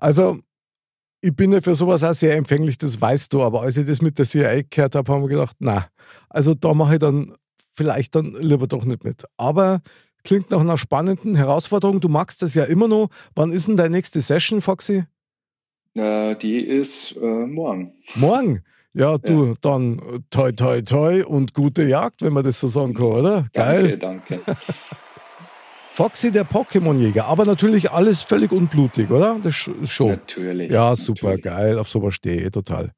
Also, 0.00 0.38
ich 1.20 1.34
bin 1.34 1.52
ja 1.52 1.60
für 1.60 1.74
sowas 1.74 2.02
auch 2.02 2.14
sehr 2.14 2.36
empfänglich, 2.36 2.78
das 2.78 3.00
weißt 3.00 3.32
du, 3.32 3.42
aber 3.42 3.62
als 3.62 3.76
ich 3.76 3.86
das 3.86 4.00
mit 4.00 4.18
der 4.18 4.24
CIA 4.24 4.62
gehört 4.68 4.94
habe, 4.94 5.12
haben 5.12 5.22
wir 5.22 5.28
gedacht, 5.28 5.56
na, 5.58 5.86
also 6.28 6.54
da 6.54 6.72
mache 6.72 6.94
ich 6.94 6.98
dann 6.98 7.34
vielleicht 7.72 8.14
dann 8.14 8.34
lieber 8.40 8.66
doch 8.66 8.84
nicht 8.84 9.04
mit. 9.04 9.24
Aber 9.36 9.80
klingt 10.24 10.50
nach 10.50 10.60
einer 10.60 10.78
spannenden 10.78 11.34
Herausforderung. 11.34 12.00
Du 12.00 12.08
magst 12.08 12.42
das 12.42 12.54
ja 12.54 12.64
immer 12.64 12.88
noch. 12.88 13.08
Wann 13.34 13.52
ist 13.52 13.68
denn 13.68 13.76
deine 13.76 13.96
nächste 13.96 14.20
Session, 14.20 14.60
Foxy? 14.62 15.04
Äh, 15.94 16.36
die 16.36 16.60
ist 16.60 17.16
äh, 17.16 17.20
morgen. 17.20 17.94
Morgen? 18.14 18.62
Ja, 18.92 19.18
du, 19.18 19.46
ja. 19.46 19.54
dann 19.60 20.00
toi, 20.30 20.52
toi, 20.52 20.82
toi 20.82 21.24
und 21.24 21.54
gute 21.54 21.84
Jagd, 21.84 22.22
wenn 22.22 22.32
man 22.32 22.44
das 22.44 22.60
so 22.60 22.66
sagen 22.66 22.94
kann, 22.94 23.04
oder? 23.04 23.48
Geil. 23.52 23.96
Danke, 23.96 24.36
danke. 24.36 24.56
Foxy 25.92 26.30
der 26.30 26.46
Pokémon-Jäger, 26.46 27.26
aber 27.26 27.44
natürlich 27.44 27.90
alles 27.90 28.22
völlig 28.22 28.52
unblutig, 28.52 29.10
oder? 29.10 29.38
Das 29.42 29.54
schon. 29.54 30.06
Natürlich. 30.06 30.70
Ja, 30.70 30.94
super, 30.94 31.30
natürlich. 31.30 31.44
geil. 31.44 31.78
Auf 31.78 31.88
sowas 31.88 32.14
stehe 32.14 32.42
ich 32.42 32.50
total. 32.52 32.92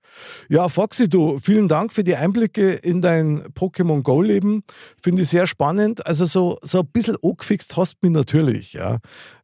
Ja, 0.48 0.68
Foxy, 0.68 1.08
du, 1.08 1.38
vielen 1.38 1.68
Dank 1.68 1.92
für 1.92 2.04
die 2.04 2.14
Einblicke 2.14 2.72
in 2.72 3.00
dein 3.00 3.44
Pokémon 3.54 4.02
Go-Leben. 4.02 4.62
Finde 5.02 5.22
ich 5.22 5.28
sehr 5.28 5.46
spannend. 5.46 6.06
Also, 6.06 6.26
so, 6.26 6.58
so 6.62 6.80
ein 6.80 6.86
bisschen 6.86 7.16
angefixt 7.22 7.76
hast 7.76 7.94
du 7.94 8.08
mich 8.08 8.12
natürlich, 8.12 8.74
ja. 8.74 8.98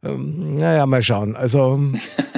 Ähm, 0.04 0.56
naja, 0.56 0.84
mal 0.87 1.02
schauen. 1.02 1.34
Also, 1.34 1.80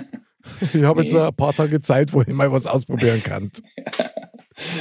ich 0.73 0.83
habe 0.85 1.01
nee. 1.01 1.07
jetzt 1.07 1.17
ein 1.17 1.35
paar 1.35 1.53
Tage 1.53 1.81
Zeit, 1.81 2.13
wo 2.13 2.23
ich 2.23 2.29
mal 2.29 2.51
was 2.53 2.67
ausprobieren 2.67 3.23
kann. 3.23 3.51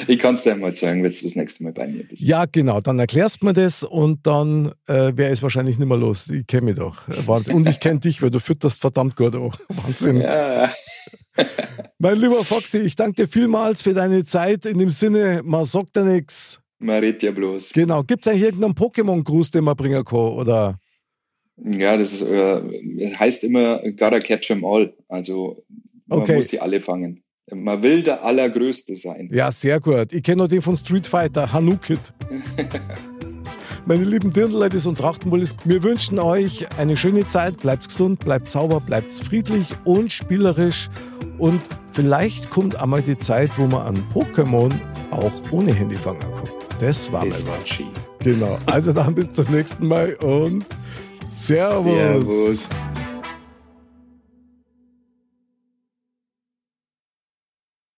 Ich 0.08 0.20
kann 0.20 0.36
es 0.36 0.44
dir 0.44 0.56
mal 0.56 0.76
sagen, 0.76 1.04
wenn 1.04 1.12
du 1.12 1.18
das 1.22 1.36
nächste 1.36 1.64
Mal 1.64 1.74
bei 1.74 1.88
mir 1.88 2.04
bist. 2.04 2.22
Ja, 2.22 2.46
genau. 2.46 2.82
Dann 2.82 3.00
erklärst 3.00 3.42
du 3.42 3.48
mir 3.48 3.54
das 3.54 3.84
und 3.84 4.26
dann 4.26 4.74
äh, 4.88 5.12
wäre 5.16 5.32
es 5.32 5.42
wahrscheinlich 5.42 5.80
nicht 5.80 5.88
mehr 5.88 5.98
los. 5.98 6.30
Ich 6.30 6.48
kenne 6.48 6.66
mich 6.66 6.76
doch. 6.76 7.04
Wahnsinn. 7.28 7.56
Und 7.56 7.68
ich 7.68 7.80
kenne 7.80 8.00
dich, 8.00 8.22
weil 8.22 8.32
du 8.32 8.40
fütterst 8.40 8.80
verdammt 8.82 9.16
gut 9.16 9.36
auch. 9.36 9.56
Wahnsinn. 9.70 10.22
Ja. 10.22 10.72
mein 12.00 12.18
lieber 12.18 12.44
Foxy, 12.44 12.80
ich 12.80 12.96
danke 12.96 13.24
dir 13.24 13.28
vielmals 13.28 13.82
für 13.82 13.94
deine 13.94 14.24
Zeit. 14.26 14.66
In 14.66 14.78
dem 14.78 14.90
Sinne, 14.90 15.42
man 15.44 15.66
sagt 15.66 15.96
ja 15.96 16.04
nichts. 16.04 16.60
Man 16.80 17.00
redet 17.00 17.24
ja 17.24 17.32
bloß. 17.32 17.74
Genau. 17.74 18.04
Gibt 18.04 18.26
es 18.26 18.32
eigentlich 18.32 18.44
irgendeinen 18.44 18.74
Pokémon-Gruß, 18.74 19.52
den 19.52 19.66
man 19.66 19.76
bringen 19.76 20.04
kann? 20.04 20.20
Oder? 20.20 20.80
Ja, 21.58 21.98
das, 21.98 22.14
ist, 22.14 22.22
äh, 22.22 22.62
heißt 23.16 23.44
immer, 23.44 23.82
gotta 23.98 24.20
catch 24.20 24.48
them 24.48 24.64
all. 24.64 24.94
Also 25.10 25.64
man 26.08 26.22
okay. 26.22 26.36
muss 26.36 26.48
sie 26.48 26.60
alle 26.60 26.80
fangen. 26.80 27.22
Man 27.54 27.82
will 27.84 28.04
der 28.04 28.24
Allergrößte 28.24 28.96
sein. 28.96 29.30
Ja, 29.32 29.52
sehr 29.52 29.80
gut. 29.80 30.14
Ich 30.14 30.24
kenne 30.24 30.38
nur 30.38 30.48
den 30.48 30.62
von 30.62 30.76
Street 30.76 31.08
Fighter, 31.08 31.52
Hanukit. 31.52 32.14
Meine 33.86 34.04
lieben 34.04 34.32
Dirndleites 34.32 34.86
und 34.86 35.00
Trachtenbullis, 35.00 35.56
wir 35.66 35.82
wünschen 35.82 36.20
euch 36.20 36.68
eine 36.78 36.96
schöne 36.96 37.26
Zeit. 37.26 37.58
Bleibt 37.58 37.88
gesund, 37.88 38.20
bleibt 38.20 38.48
sauber, 38.48 38.80
bleibt 38.80 39.12
friedlich 39.12 39.68
und 39.84 40.12
spielerisch. 40.12 40.90
Und 41.38 41.62
vielleicht 41.92 42.50
kommt 42.50 42.76
einmal 42.80 43.02
die 43.02 43.18
Zeit, 43.18 43.50
wo 43.58 43.66
man 43.66 43.88
an 43.88 44.04
Pokémon 44.14 44.72
auch 45.12 45.32
ohne 45.52 45.74
Handy 45.74 45.96
fangen 45.96 46.20
kann. 46.20 46.50
Das 46.80 47.12
war 47.12 47.26
das 47.26 47.44
mal 47.46 47.54
was. 47.58 47.80
Genau. 48.24 48.60
Also 48.66 48.94
dann 48.94 49.16
bis 49.16 49.32
zum 49.32 49.50
nächsten 49.52 49.88
Mal 49.88 50.14
und 50.16 50.66
Servus. 51.28 51.86
Servus. 51.86 52.70